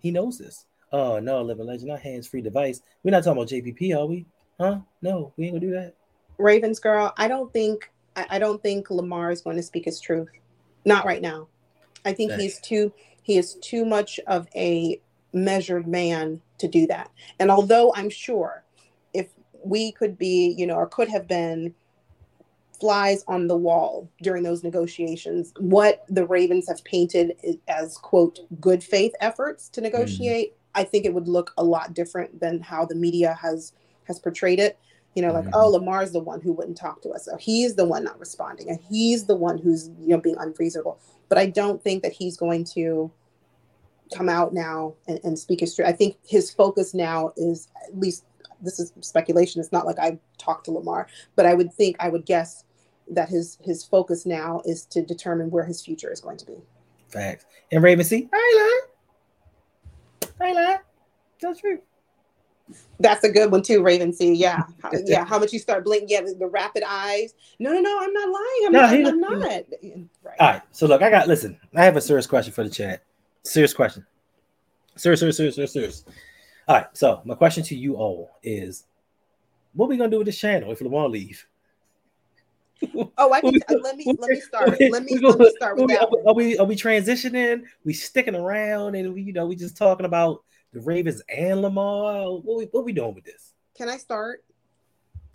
[0.00, 0.66] He knows this.
[0.90, 2.80] Oh no, living legend, not hands free device.
[3.02, 4.26] We're not talking about JPP, are we?
[4.58, 4.80] Huh?
[5.02, 5.94] No, we ain't gonna do that.
[6.38, 10.00] Ravens girl, I don't think I, I don't think Lamar is going to speak his
[10.00, 10.28] truth.
[10.84, 11.48] Not right now.
[12.04, 12.42] I think Thanks.
[12.42, 15.00] he's too he is too much of a
[15.32, 17.10] measured man to do that.
[17.38, 18.64] And although I'm sure
[19.64, 21.74] we could be, you know, or could have been
[22.80, 27.36] flies on the wall during those negotiations, what the Ravens have painted
[27.66, 32.40] as quote good faith efforts to negotiate, I think it would look a lot different
[32.40, 33.72] than how the media has
[34.04, 34.78] has portrayed it.
[35.14, 35.50] You know, like, Mhm.
[35.54, 37.24] oh, Lamar's the one who wouldn't talk to us.
[37.24, 40.98] So he's the one not responding, and he's the one who's you know being unreasonable.
[41.28, 43.10] But I don't think that he's going to
[44.14, 45.88] come out now and, and speak his truth.
[45.88, 48.24] I think his focus now is at least
[48.62, 49.60] this is speculation.
[49.60, 51.06] It's not like I talked to Lamar,
[51.36, 52.64] but I would think I would guess
[53.10, 56.56] that his his focus now is to determine where his future is going to be.
[57.08, 57.46] Facts.
[57.72, 58.80] And Raven C, I
[60.30, 60.58] ain't lying.
[60.58, 60.80] I ain't.
[61.40, 61.78] That's true.
[63.00, 64.32] That's a good one too, Raven C.
[64.34, 65.24] Yeah, How- yeah.
[65.24, 66.08] How much you start blinking?
[66.10, 67.32] Yeah, the, the rapid eyes.
[67.58, 67.98] No, no, no.
[68.00, 68.66] I'm not lying.
[68.66, 68.90] I'm No, not.
[68.94, 69.42] he- I'm not.
[70.22, 70.36] Right.
[70.40, 70.62] All right.
[70.72, 71.58] So look, I got listen.
[71.74, 73.02] I have a serious question for the chat.
[73.44, 74.04] Serious question.
[74.96, 76.04] Serious, serious, serious, serious, serious.
[76.68, 76.86] All right.
[76.92, 78.84] So my question to you all is,
[79.72, 81.46] what are we gonna do with this channel if Lamar leave?
[83.16, 83.54] Oh, I can.
[83.82, 84.78] Let me let me start.
[84.80, 87.62] Let me let me start with are we- Are we are we transitioning?
[87.84, 92.30] We sticking around and we you know we just talking about the Ravens and Lamar.
[92.38, 93.54] What we what we doing with this?
[93.74, 94.44] Can I start?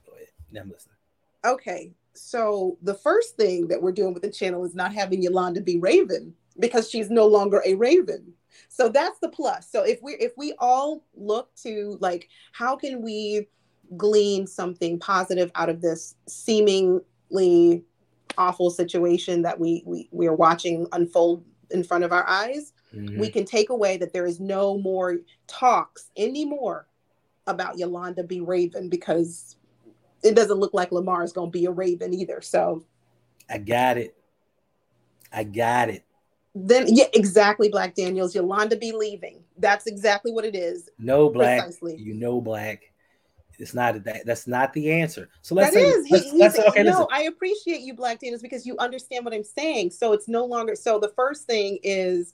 [0.05, 0.27] Go ahead.
[0.51, 0.95] Now I'm listening.
[1.43, 1.91] Okay.
[2.13, 5.79] So the first thing that we're doing with the channel is not having Yolanda be
[5.79, 8.33] Raven because she's no longer a Raven.
[8.69, 9.69] So that's the plus.
[9.69, 13.47] So if we if we all look to like how can we
[13.97, 17.83] glean something positive out of this seemingly
[18.37, 23.17] awful situation that we we we are watching unfold in front of our eyes, Mhm.
[23.17, 26.87] we can take away that there is no more talks anymore
[27.47, 29.55] about Yolanda be Raven because
[30.23, 32.41] it doesn't look like Lamar is going to be a Raven either.
[32.41, 32.85] So
[33.49, 34.15] I got it.
[35.31, 36.05] I got it.
[36.55, 39.43] Then, yeah, exactly, Black Daniels, Yolanda be leaving.
[39.57, 40.89] That's exactly what it is.
[40.99, 41.59] No black.
[41.59, 41.95] Precisely.
[41.97, 42.83] You know black.
[43.59, 44.25] It's not that.
[44.25, 45.29] That's not the answer.
[45.41, 46.07] So let's That say, is.
[46.09, 47.07] Let's, he's, let's say, okay, no, listen.
[47.11, 49.91] I appreciate you, Black Daniels, because you understand what I'm saying.
[49.91, 50.75] So it's no longer.
[50.75, 52.33] So the first thing is,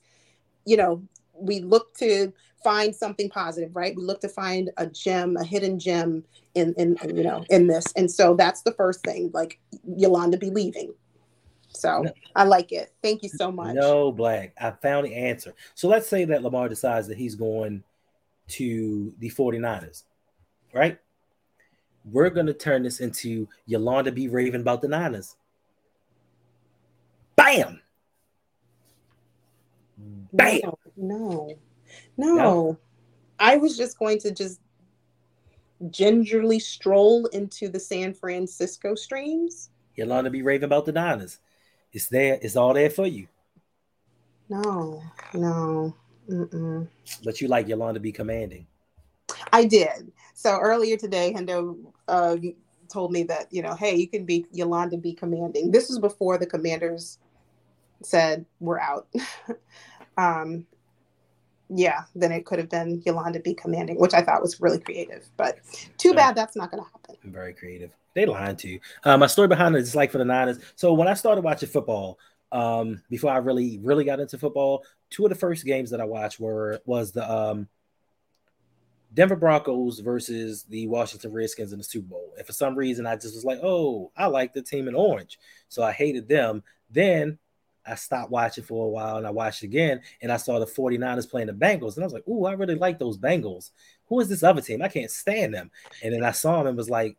[0.64, 1.02] you know,
[1.34, 2.32] we look to
[2.64, 3.94] find something positive, right?
[3.94, 7.86] We look to find a gem, a hidden gem in, in you know, in this.
[7.96, 9.60] And so that's the first thing, like
[9.96, 10.94] Yolanda be leaving.
[11.72, 12.12] So no.
[12.34, 12.92] I like it.
[13.02, 13.74] Thank you so much.
[13.74, 14.52] No, Black.
[14.60, 15.54] I found the answer.
[15.74, 17.82] So let's say that Lamar decides that he's going
[18.48, 20.02] to the 49ers,
[20.74, 20.98] right?
[22.04, 25.36] We're going to turn this into Yolanda be raving about the Niners.
[27.36, 27.80] Bam!
[30.32, 30.60] Bam!
[30.96, 31.54] No,
[32.16, 32.78] no, no.
[33.38, 34.60] I was just going to just
[35.90, 39.70] gingerly stroll into the San Francisco streams.
[39.96, 41.38] Yolanda be raving about the Niners.
[41.92, 42.38] It's there.
[42.40, 43.26] It's all there for you.
[44.48, 45.02] No,
[45.34, 45.94] no.
[46.28, 46.88] Mm-mm.
[47.24, 48.66] But you like Yolanda be commanding.
[49.52, 50.12] I did.
[50.34, 51.76] So earlier today, Hendo
[52.08, 52.36] uh,
[52.88, 55.70] told me that you know, hey, you can be Yolanda be commanding.
[55.70, 57.18] This was before the commanders
[58.02, 59.08] said we're out.
[60.16, 60.66] um,
[61.72, 65.28] yeah, then it could have been Yolanda be commanding, which I thought was really creative.
[65.36, 65.58] But
[65.98, 67.16] too bad that's not going to happen.
[67.32, 67.90] Very creative.
[68.14, 68.80] They lying to you.
[69.04, 70.58] Uh, my story behind it is like for the Niners.
[70.74, 72.18] So when I started watching football,
[72.52, 76.04] um, before I really really got into football, two of the first games that I
[76.04, 77.68] watched were was the um,
[79.14, 82.34] Denver Broncos versus the Washington Redskins in the Super Bowl.
[82.36, 85.38] And for some reason, I just was like, oh, I like the team in orange.
[85.68, 86.64] So I hated them.
[86.90, 87.38] Then
[87.86, 91.28] I stopped watching for a while and I watched again and I saw the 49ers
[91.28, 91.94] playing the Bengals.
[91.94, 93.70] And I was like, oh, I really like those Bengals.
[94.06, 94.82] Who is this other team?
[94.82, 95.70] I can't stand them.
[96.02, 97.16] And then I saw them and was like,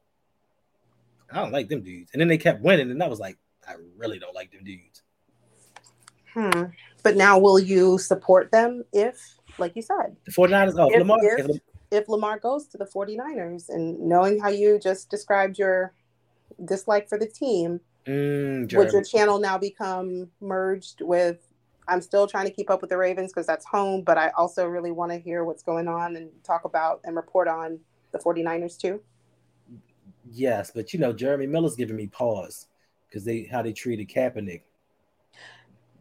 [1.31, 2.11] I don't like them dudes.
[2.13, 3.37] And then they kept winning, and I was like,
[3.67, 5.01] I really don't like them dudes.
[6.33, 6.71] Hmm.
[7.03, 10.73] But now, will you support them if, like you said, the 49ers?
[10.77, 11.57] Oh, if, Lamar, if, if,
[11.91, 15.93] if Lamar goes to the 49ers and knowing how you just described your
[16.65, 21.47] dislike for the team, mm, would your channel now become merged with?
[21.87, 24.65] I'm still trying to keep up with the Ravens because that's home, but I also
[24.67, 27.79] really want to hear what's going on and talk about and report on
[28.11, 29.01] the 49ers too.
[30.31, 32.67] Yes, but you know, Jeremy Miller's giving me pause
[33.07, 34.61] because they how they treated Kaepernick.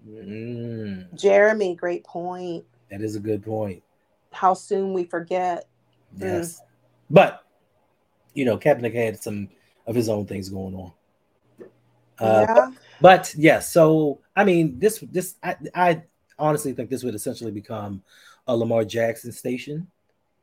[0.08, 1.14] Mm.
[1.14, 2.64] Jeremy, great point.
[2.90, 3.82] That is a good point.
[4.32, 5.66] How soon we forget.
[6.16, 6.64] Yes, mm.
[7.10, 7.44] but
[8.34, 9.48] you know, Kaepernick had some
[9.86, 10.92] of his own things going on.
[12.20, 12.54] Uh, yeah.
[12.54, 16.02] But, but yes, yeah, so I mean, this this I, I
[16.38, 18.02] honestly think this would essentially become
[18.46, 19.86] a Lamar Jackson station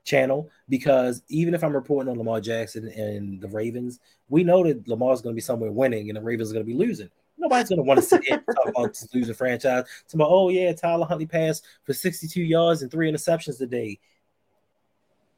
[0.04, 4.00] channel because even if I'm reporting on Lamar Jackson and the Ravens,
[4.30, 6.72] we know that Lamar's going to be somewhere winning and the Ravens are going to
[6.72, 7.10] be losing.
[7.38, 9.86] Nobody's going to want to sit here and talk about this losing franchise.
[10.12, 14.00] About, oh yeah, Tyler Huntley passed for 62 yards and three interceptions today,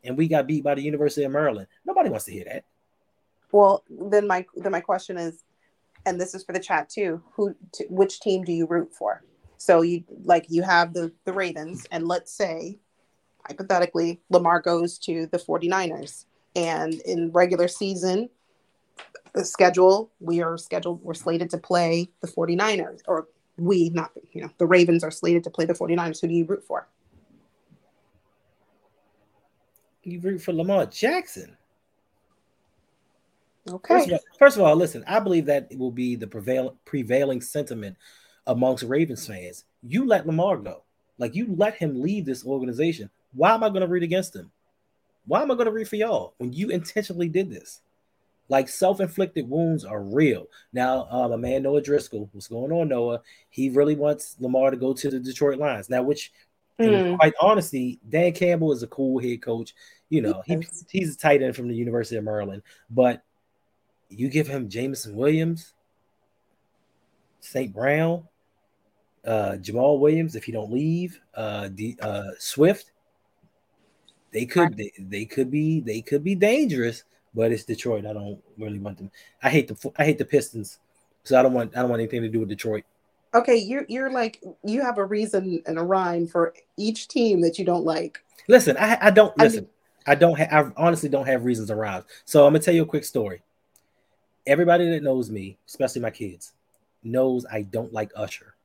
[0.03, 1.67] and we got beat by the University of Maryland.
[1.85, 2.63] Nobody wants to hear that.
[3.51, 5.43] Well, then my then my question is,
[6.05, 7.21] and this is for the chat too.
[7.33, 7.55] Who,
[7.89, 9.23] which team do you root for?
[9.57, 12.79] So you like you have the the Ravens, and let's say
[13.47, 16.25] hypothetically, Lamar goes to the 49ers.
[16.55, 18.29] And in regular season
[19.33, 23.27] the schedule, we are scheduled, we're slated to play the 49ers, or
[23.57, 26.19] we, not, you know, the Ravens are slated to play the 49ers.
[26.19, 26.87] Who do you root for?
[30.03, 31.55] You root for Lamar Jackson.
[33.73, 33.93] Okay.
[33.93, 36.77] First of, all, first of all, listen, I believe that it will be the prevail,
[36.85, 37.97] prevailing sentiment
[38.47, 39.65] amongst Ravens fans.
[39.83, 40.83] You let Lamar go.
[41.17, 43.09] Like you let him leave this organization.
[43.33, 44.51] Why am I going to read against him?
[45.25, 47.81] Why am I going to read for y'all when you intentionally did this?
[48.47, 50.47] Like self-inflicted wounds are real.
[50.73, 53.21] Now, um, a man Noah Driscoll, what's going on, Noah?
[53.51, 55.87] He really wants Lamar to go to the Detroit Lions.
[55.87, 56.31] Now, which,
[56.79, 57.15] mm.
[57.19, 59.75] quite honestly, Dan Campbell is a cool head coach.
[60.09, 63.23] You know, he, he's a tight end from the University of Maryland, but
[64.09, 65.73] you give him Jameson Williams,
[67.39, 67.73] St.
[67.73, 68.27] Brown,
[69.25, 72.91] uh, Jamaal Williams, if he don't leave, uh, D, uh, Swift,
[74.31, 77.03] they could they, they could be they could be dangerous,
[77.33, 78.05] but it's Detroit.
[78.05, 79.11] I don't really want them.
[79.41, 80.79] I hate the I hate the Pistons,
[81.23, 82.83] so I don't want I don't want anything to do with Detroit.
[83.33, 87.59] Okay, you're you're like you have a reason and a rhyme for each team that
[87.59, 88.23] you don't like.
[88.47, 89.59] Listen, I I don't listen.
[89.59, 89.69] I, mean,
[90.07, 92.05] I don't have I honestly don't have reasons and rhymes.
[92.25, 93.41] So I'm gonna tell you a quick story.
[94.49, 96.53] Everybody that knows me, especially my kids,
[97.03, 98.55] knows I don't like Usher.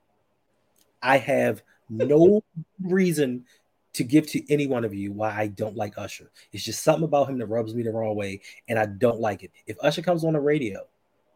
[1.03, 2.43] I have no
[2.83, 3.45] reason
[3.93, 6.31] to give to any one of you why I don't like Usher.
[6.53, 9.43] It's just something about him that rubs me the wrong way, and I don't like
[9.43, 9.51] it.
[9.67, 10.87] If Usher comes on the radio,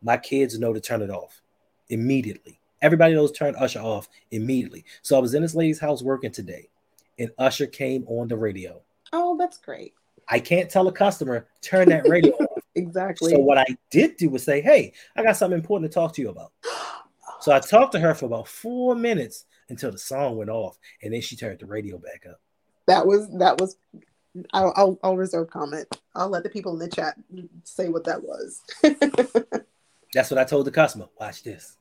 [0.00, 1.42] my kids know to turn it off
[1.90, 2.58] immediately.
[2.80, 4.86] Everybody knows turn Usher off immediately.
[5.02, 6.70] So I was in this lady's house working today,
[7.18, 8.80] and Usher came on the radio.
[9.12, 9.92] Oh, that's great.
[10.26, 12.46] I can't tell a customer turn that radio off.
[12.78, 13.32] Exactly.
[13.32, 16.22] So what I did do was say, "Hey, I got something important to talk to
[16.22, 16.52] you about."
[17.40, 21.14] So I talked to her for about four minutes until the song went off, and
[21.14, 22.40] then she turned the radio back up.
[22.88, 23.76] that was that was.
[24.52, 25.86] I'll, I'll I'll reserve comment.
[26.16, 27.14] I'll let the people in the chat
[27.62, 28.60] say what that was.
[30.12, 31.06] That's what I told the customer.
[31.20, 31.76] Watch this.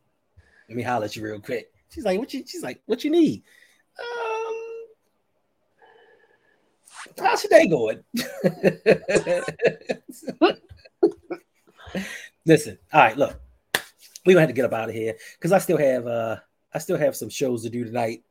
[0.70, 1.72] Let me holler at you real quick.
[1.90, 3.42] She's like, "What you?" She's like, "What you need?"
[4.00, 4.56] Um,
[7.20, 8.04] how's your day going?
[12.48, 13.38] Listen, all right, look,
[14.26, 16.38] we gonna have to get up out of here because I still have uh
[16.74, 18.24] I still have some shows to do tonight.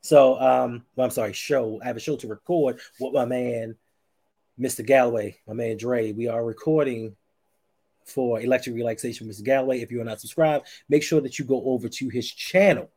[0.00, 1.80] So um, well, I'm sorry, show.
[1.80, 3.76] I have a show to record with my man,
[4.58, 4.84] Mr.
[4.84, 6.10] Galloway, my man Dre.
[6.10, 7.14] We are recording
[8.04, 9.44] for Electric Relaxation, Mr.
[9.44, 9.80] Galloway.
[9.80, 12.90] If you are not subscribed, make sure that you go over to his channel.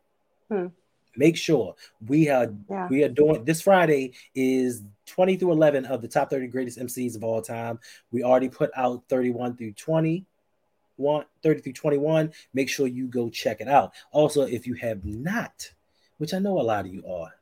[0.50, 0.68] Hmm.
[1.16, 1.76] Make sure
[2.08, 2.88] we are Yeah.
[2.90, 7.16] we are doing this Friday is 20 through 11 of the top 30 greatest MCs
[7.16, 7.80] of all time.
[8.10, 10.26] We already put out 31 through 20.
[10.98, 13.94] 30 through 21 make sure you go check it out.
[14.12, 15.72] Also if you have not
[16.18, 17.34] which i know a lot of you are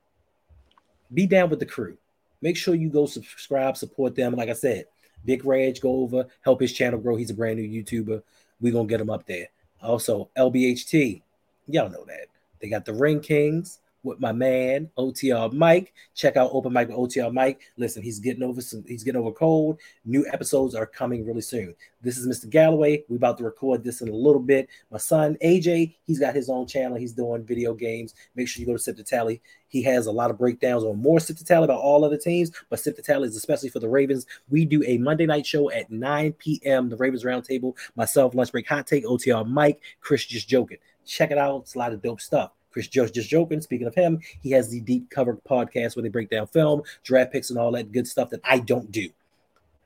[1.14, 1.98] be down with the crew.
[2.42, 4.36] Make sure you go subscribe support them.
[4.36, 4.86] Like i said
[5.26, 7.16] big rage go over help his channel grow.
[7.16, 8.24] He's a brand new youtuber.
[8.60, 9.48] We're gonna get him up there.
[9.82, 11.22] Also lbht
[11.68, 12.28] y'all know that.
[12.60, 15.94] They got the ring kings with my man OTR Mike.
[16.14, 17.62] Check out Open Mike with OTR Mike.
[17.78, 19.80] Listen, he's getting over some, he's getting over cold.
[20.06, 21.74] New episodes are coming really soon.
[22.02, 22.50] This is Mr.
[22.50, 23.04] Galloway.
[23.08, 24.68] We're about to record this in a little bit.
[24.92, 26.98] My son AJ, he's got his own channel.
[26.98, 28.14] He's doing video games.
[28.36, 29.42] Make sure you go to Sip the Tally.
[29.70, 32.52] He has a lot of breakdowns on more Sip the Tally about all other teams,
[32.70, 34.28] but Sip the Tally is especially for the Ravens.
[34.50, 36.90] We do a Monday night show at 9 p.m.
[36.90, 37.74] The Ravens Roundtable.
[37.96, 40.78] Myself, Lunch Break Hot Take, OTR Mike, Chris just joking.
[41.06, 41.62] Check it out.
[41.62, 42.52] It's a lot of dope stuff.
[42.74, 43.62] Chris Just just joking.
[43.62, 47.32] Speaking of him, he has the deep cover podcast where they break down film, draft
[47.32, 49.10] picks, and all that good stuff that I don't do.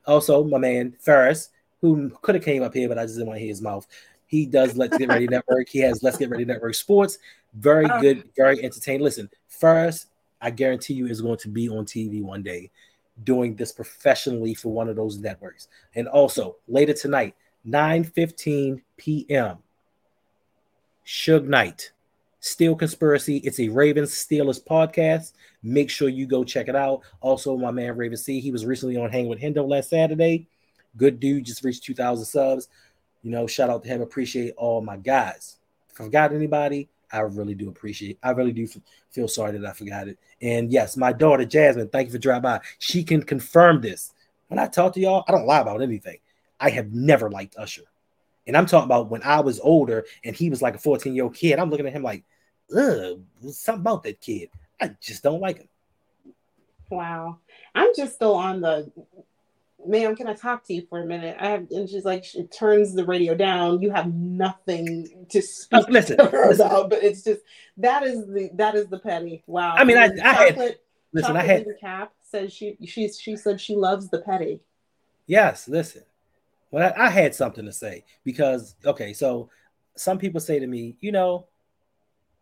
[0.06, 3.36] Also, my man Ferris, who could have came up here, but I just didn't want
[3.36, 3.86] to hear his mouth.
[4.26, 5.68] He does Let's Get Ready Network.
[5.68, 7.18] He has Let's Get Ready Network Sports.
[7.54, 8.00] Very oh.
[8.00, 9.02] good, very entertaining.
[9.02, 10.06] Listen, Ferris,
[10.40, 12.70] I guarantee you is going to be on TV one day
[13.24, 15.68] doing this professionally for one of those networks.
[15.94, 17.34] And also later tonight,
[17.64, 19.58] 9 15 p.m.
[21.06, 21.92] Suge Knight.
[22.48, 23.38] Steel Conspiracy.
[23.38, 25.32] It's a Ravens Steelers podcast.
[25.62, 27.02] Make sure you go check it out.
[27.20, 28.40] Also, my man Raven C.
[28.40, 30.48] He was recently on Hang with Hendo last Saturday.
[30.96, 32.68] Good dude, just reached 2,000 subs.
[33.22, 34.00] You know, shout out to him.
[34.00, 35.58] Appreciate all my guys.
[35.90, 38.18] If I forgot anybody, I really do appreciate.
[38.22, 38.66] I really do
[39.10, 40.18] feel sorry that I forgot it.
[40.40, 42.60] And yes, my daughter Jasmine, thank you for dropping by.
[42.78, 44.12] She can confirm this.
[44.48, 46.18] When I talk to y'all, I don't lie about anything.
[46.58, 47.82] I have never liked Usher.
[48.46, 51.24] And I'm talking about when I was older and he was like a 14 year
[51.24, 51.58] old kid.
[51.58, 52.24] I'm looking at him like,
[52.76, 54.50] ugh, something about that kid.
[54.80, 55.68] I just don't like him.
[56.90, 57.38] Wow.
[57.74, 58.90] I'm just still on the
[59.86, 61.36] ma'am, can I talk to you for a minute?
[61.38, 63.80] I have and she's like she turns the radio down.
[63.80, 66.66] You have nothing to speak Listen, to her listen.
[66.66, 67.40] about, but it's just
[67.78, 69.42] that is the that is the petty.
[69.46, 69.74] Wow.
[69.76, 70.78] I mean, I- I had-
[71.14, 74.60] Listen, I had cap says she she she said she loves the petty.
[75.26, 76.02] Yes, listen.
[76.70, 79.48] Well, I, I had something to say because okay, so
[79.96, 81.46] some people say to me, you know,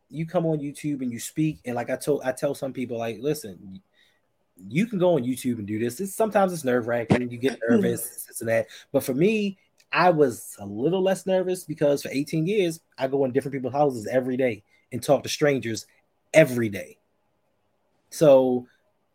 [0.09, 2.98] you come on YouTube and you speak, and like I told, I tell some people,
[2.98, 3.80] like, listen,
[4.68, 6.00] you can go on YouTube and do this.
[6.00, 8.66] It's sometimes it's nerve wracking, you get nervous, this and that.
[8.92, 9.59] But for me,
[9.92, 13.74] I was a little less nervous because for 18 years, I go in different people's
[13.74, 15.86] houses every day and talk to strangers
[16.32, 16.98] every day.
[18.11, 18.66] So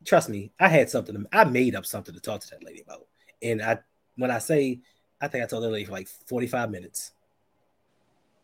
[0.06, 1.16] trust me, I had something.
[1.16, 3.08] To, I made up something to talk to that lady about,
[3.42, 3.80] and I
[4.16, 4.82] when I say,
[5.22, 7.12] I think I told that lady for like 45 minutes.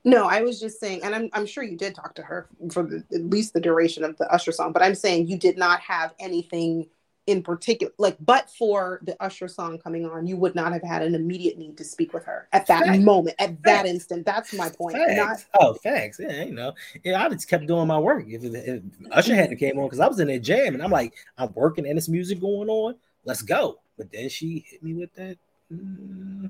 [0.08, 2.84] No, I was just saying, and I'm I'm sure you did talk to her for
[2.84, 5.82] the, at least the duration of the Usher song, but I'm saying you did not
[5.82, 6.88] have anything
[7.26, 11.02] in particular, like, but for the Usher song coming on, you would not have had
[11.02, 13.00] an immediate need to speak with her at that Facts.
[13.00, 14.26] moment, at that instant.
[14.26, 14.96] That's my point.
[14.98, 16.22] Not oh, thanks.
[16.22, 18.24] Yeah, you know, yeah, I just kept doing my work.
[18.30, 18.82] If, if
[19.12, 21.86] Usher hadn't came on, because I was in there jam, and I'm like, I'm working
[21.86, 22.96] and this music going on.
[23.26, 23.80] Let's go.
[23.98, 25.38] But then she hit me with that.
[25.70, 26.50] mm,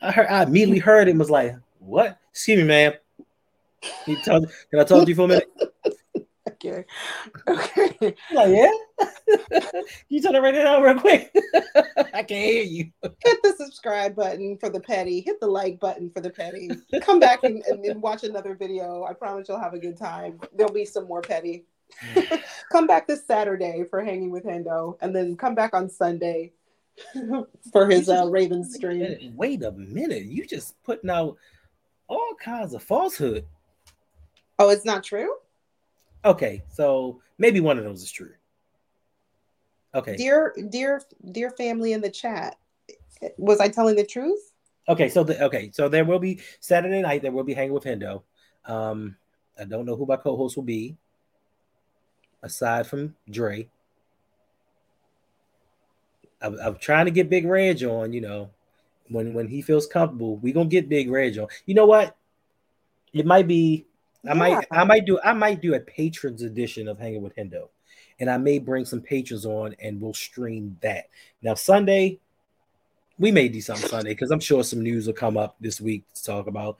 [0.00, 0.28] I heard.
[0.28, 2.18] I immediately heard it and was like, "What?
[2.30, 2.92] Excuse me, ma'am.
[4.04, 5.50] Can, can I talk to you for a minute?"
[6.64, 6.84] okay.
[7.48, 8.14] Okay.
[8.32, 8.70] Like, yeah.
[10.08, 11.34] you turn it right now, real quick.
[12.14, 12.90] I can't hear you.
[13.02, 15.20] Hit the subscribe button for the petty.
[15.20, 16.70] Hit the like button for the petty.
[17.00, 19.04] Come back and, and, and watch another video.
[19.04, 20.40] I promise you'll have a good time.
[20.54, 21.64] There'll be some more petty.
[22.72, 26.52] come back this Saturday for hanging with Hendo, and then come back on Sunday
[27.72, 29.34] for his uh, Ravens stream.
[29.36, 30.24] Wait a minute.
[30.24, 31.36] You just putting out
[32.08, 33.44] all kinds of falsehood.
[34.58, 35.34] Oh, it's not true,
[36.24, 38.32] Okay, so maybe one of those is true.
[39.94, 40.16] Okay.
[40.16, 41.02] dear, dear,
[41.32, 42.56] dear family in the chat.
[43.36, 44.52] Was I telling the truth?
[44.88, 47.22] Okay, so the, okay, so there will be Saturday night.
[47.22, 48.22] There will be hanging with Hendo.
[48.66, 49.16] Um,
[49.58, 50.96] I don't know who my co-host will be,
[52.42, 53.68] aside from Dre.
[56.42, 58.12] I'm, I'm trying to get Big Reg on.
[58.12, 58.50] You know,
[59.08, 61.48] when when he feels comfortable, we gonna get Big Reg on.
[61.66, 62.16] You know what?
[63.12, 63.86] It might be.
[64.24, 64.34] I Yeah.
[64.34, 64.66] might.
[64.70, 65.20] I might do.
[65.22, 67.68] I might do a patrons edition of Hanging with Hendo,
[68.18, 71.08] and I may bring some patrons on, and we'll stream that.
[71.42, 72.18] Now Sunday,
[73.18, 76.04] we may do something Sunday because I'm sure some news will come up this week
[76.14, 76.78] to talk about.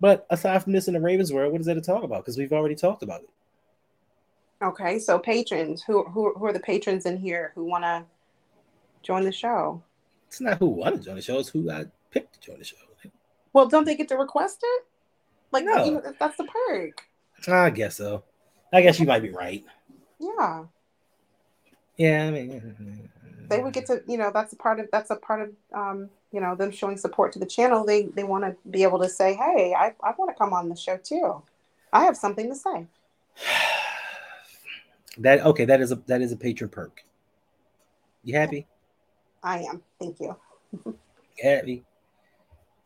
[0.00, 2.22] But aside from this in the Ravens world, what is there to talk about?
[2.22, 3.28] Because we've already talked about it.
[4.62, 8.04] Okay, so patrons, who who who are the patrons in here who want to
[9.02, 9.82] join the show?
[10.30, 12.64] It's not who wanted to join the show; it's who I picked to join the
[12.64, 12.76] show.
[13.52, 14.84] Well, don't they get to request it?
[15.50, 15.84] Like No.
[15.84, 17.02] you know, that's the perk.
[17.48, 18.22] I guess so.
[18.72, 19.64] I guess you might be right.
[20.20, 20.66] Yeah,
[21.96, 23.08] Yeah, I mean,
[23.48, 24.04] they would get to.
[24.06, 26.96] You know, that's a part of that's a part of um, you know them showing
[26.96, 27.84] support to the channel.
[27.84, 30.68] They they want to be able to say, hey, I I want to come on
[30.68, 31.42] the show too.
[31.92, 32.86] I have something to say.
[35.18, 35.64] that okay.
[35.64, 37.02] That is a that is a patron perk.
[38.22, 38.68] You happy?
[39.42, 39.82] I am.
[39.98, 40.36] Thank you.
[41.42, 41.84] Happy?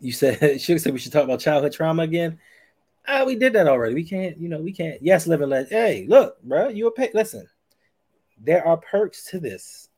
[0.00, 2.38] You said Sugar said we should talk about childhood trauma again.
[3.06, 3.94] Ah, we did that already.
[3.94, 5.02] We can't, you know, we can't.
[5.02, 5.68] Yes, live and let.
[5.68, 7.10] Hey, look, bro, you a pay.
[7.12, 7.46] Listen,
[8.42, 9.88] there are perks to this.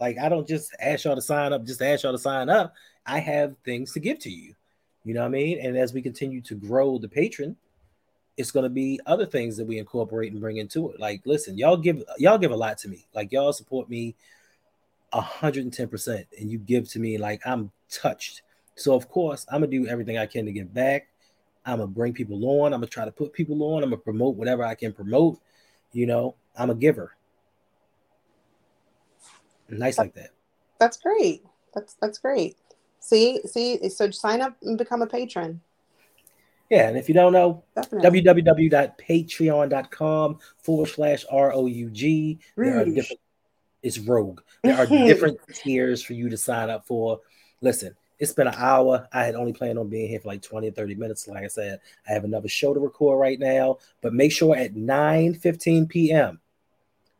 [0.00, 2.74] Like, I don't just ask y'all to sign up, just ask y'all to sign up.
[3.06, 4.54] I have things to give to you.
[5.04, 5.60] You know what I mean?
[5.60, 7.56] And as we continue to grow the patron,
[8.36, 10.98] it's going to be other things that we incorporate and bring into it.
[10.98, 13.06] Like, listen, y'all give y'all give a lot to me.
[13.14, 14.16] Like, y'all support me
[15.14, 18.42] 110%, and you give to me like I'm touched.
[18.74, 21.08] So of course, I'm gonna do everything I can to give back.
[21.64, 22.72] I'm gonna bring people on.
[22.72, 23.82] I'm gonna try to put people on.
[23.82, 25.38] I'm gonna promote whatever I can promote.
[25.92, 27.16] You know, I'm a giver.
[29.68, 30.30] Nice like that.
[30.78, 31.44] That's great.
[31.74, 32.56] That's that's great.
[33.00, 35.60] See, see, so sign up and become a patron.
[36.70, 38.22] Yeah, and if you don't know, Definitely.
[38.22, 42.38] www.patreon.com forward slash R O U G.
[42.56, 43.20] There are different.
[43.84, 44.40] It's Rogue.
[44.62, 47.20] There are different tiers for you to sign up for.
[47.60, 49.06] Listen, it's been an hour.
[49.12, 51.28] I had only planned on being here for like 20 or 30 minutes.
[51.28, 53.78] Like I said, I have another show to record right now.
[54.00, 56.40] But make sure at 9 15 p.m.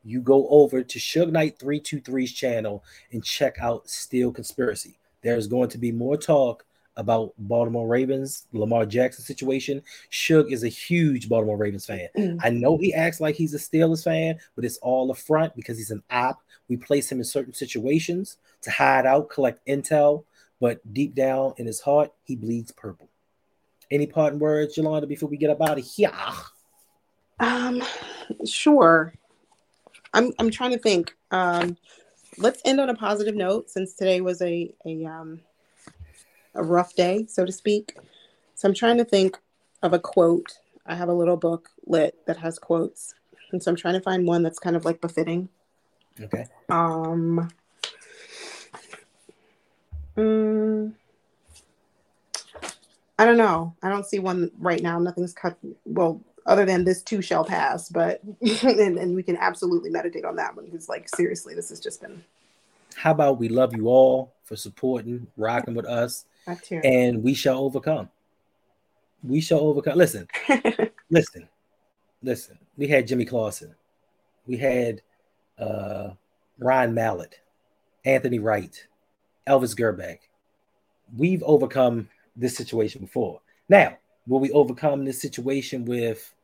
[0.02, 4.98] you go over to Suge Knight 323's channel and check out Steel Conspiracy.
[5.22, 6.64] There's going to be more talk
[6.96, 9.82] about Baltimore Ravens, Lamar Jackson situation.
[10.10, 12.08] Suge is a huge Baltimore Ravens fan.
[12.16, 12.38] Mm.
[12.42, 15.76] I know he acts like he's a Steelers fan, but it's all a front because
[15.76, 16.40] he's an op.
[16.68, 20.24] We place him in certain situations to hide out, collect intel,
[20.60, 23.08] but deep down in his heart, he bleeds purple.
[23.90, 26.10] Any parting words, Yolanda, before we get up out of here?
[27.40, 27.82] Um,
[28.46, 29.12] sure.
[30.14, 31.14] I'm I'm trying to think.
[31.30, 31.76] Um,
[32.38, 35.40] let's end on a positive note since today was a a um
[36.54, 37.96] a rough day, so to speak.
[38.54, 39.38] So I'm trying to think
[39.82, 40.58] of a quote.
[40.86, 43.14] I have a little book lit that has quotes,
[43.52, 45.48] and so I'm trying to find one that's kind of like befitting.
[46.20, 46.46] Okay.
[46.68, 47.48] Um.
[50.16, 50.92] mm,
[53.18, 53.74] I don't know.
[53.82, 54.98] I don't see one right now.
[54.98, 55.56] Nothing's cut.
[55.84, 58.20] Well, other than this too shall pass, but
[58.62, 62.00] and, and we can absolutely meditate on that one because, like, seriously, this has just
[62.00, 62.22] been
[62.96, 66.26] How about we love you all for supporting, rocking with us.
[66.84, 68.10] And we shall overcome.
[69.22, 69.96] We shall overcome.
[69.96, 70.28] Listen,
[71.10, 71.48] listen,
[72.22, 72.58] listen.
[72.76, 73.74] We had Jimmy Clausen.
[74.46, 75.00] We had
[75.58, 76.10] uh,
[76.58, 77.40] Ryan Mallett,
[78.04, 78.86] Anthony Wright,
[79.48, 80.18] Elvis Grbac.
[81.16, 83.40] We've overcome this situation before.
[83.68, 86.34] Now, will we overcome this situation with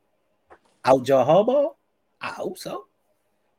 [0.85, 1.75] out John Harbaugh?
[2.21, 2.87] I hope so.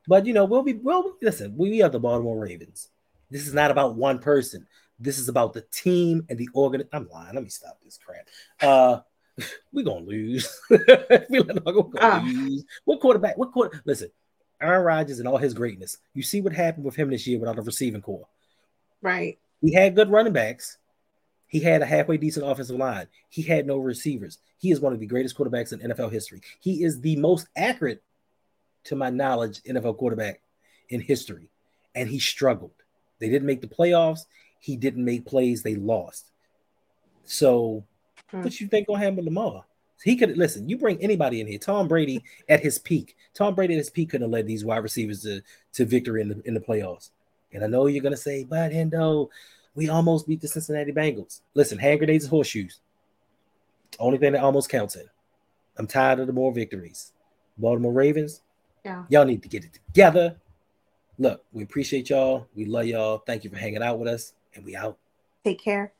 [0.08, 1.16] But you know, we'll be well.
[1.22, 2.88] Listen, we are the Baltimore Ravens.
[3.30, 4.66] This is not about one person.
[5.02, 6.84] This is about the team and the organ.
[6.92, 7.34] I'm lying.
[7.34, 8.28] Let me stop this crap.
[8.60, 9.00] Uh,
[9.72, 10.60] we're gonna lose.
[10.70, 12.22] we let go, we're gonna Ah.
[12.24, 12.64] lose.
[12.84, 13.36] What quarterback?
[13.38, 13.82] What quarter?
[13.84, 14.10] Listen,
[14.60, 15.98] Aaron Rodgers and all his greatness.
[16.14, 18.28] You see what happened with him this year without a receiving corps.
[19.00, 19.38] right.
[19.60, 20.78] He had good running backs.
[21.46, 23.06] He had a halfway decent offensive line.
[23.28, 24.38] He had no receivers.
[24.58, 26.40] He is one of the greatest quarterbacks in NFL history.
[26.58, 28.02] He is the most accurate,
[28.84, 30.40] to my knowledge, NFL quarterback
[30.88, 31.48] in history.
[31.94, 32.72] And he struggled.
[33.20, 34.22] They didn't make the playoffs.
[34.62, 35.62] He didn't make plays.
[35.62, 36.30] They lost.
[37.24, 37.84] So,
[38.30, 38.42] Hmm.
[38.44, 39.64] what you think gonna happen Lamar?
[40.04, 40.68] He could listen.
[40.68, 41.58] You bring anybody in here.
[41.58, 43.16] Tom Brady at his peak.
[43.34, 45.42] Tom Brady at his peak couldn't have led these wide receivers to,
[45.74, 47.10] to victory in the in the playoffs.
[47.52, 49.28] And I know you're gonna say, but Hendo,
[49.74, 51.40] we almost beat the Cincinnati Bengals.
[51.54, 52.80] Listen, hand grenades and horseshoes.
[53.98, 55.04] Only thing that almost counts in.
[55.76, 57.12] I'm tired of the more victories.
[57.58, 58.42] Baltimore Ravens,
[58.84, 59.04] Yeah.
[59.08, 60.36] y'all need to get it together.
[61.18, 62.46] Look, we appreciate y'all.
[62.54, 63.18] We love y'all.
[63.18, 64.98] Thank you for hanging out with us, and we out.
[65.44, 65.92] Take care.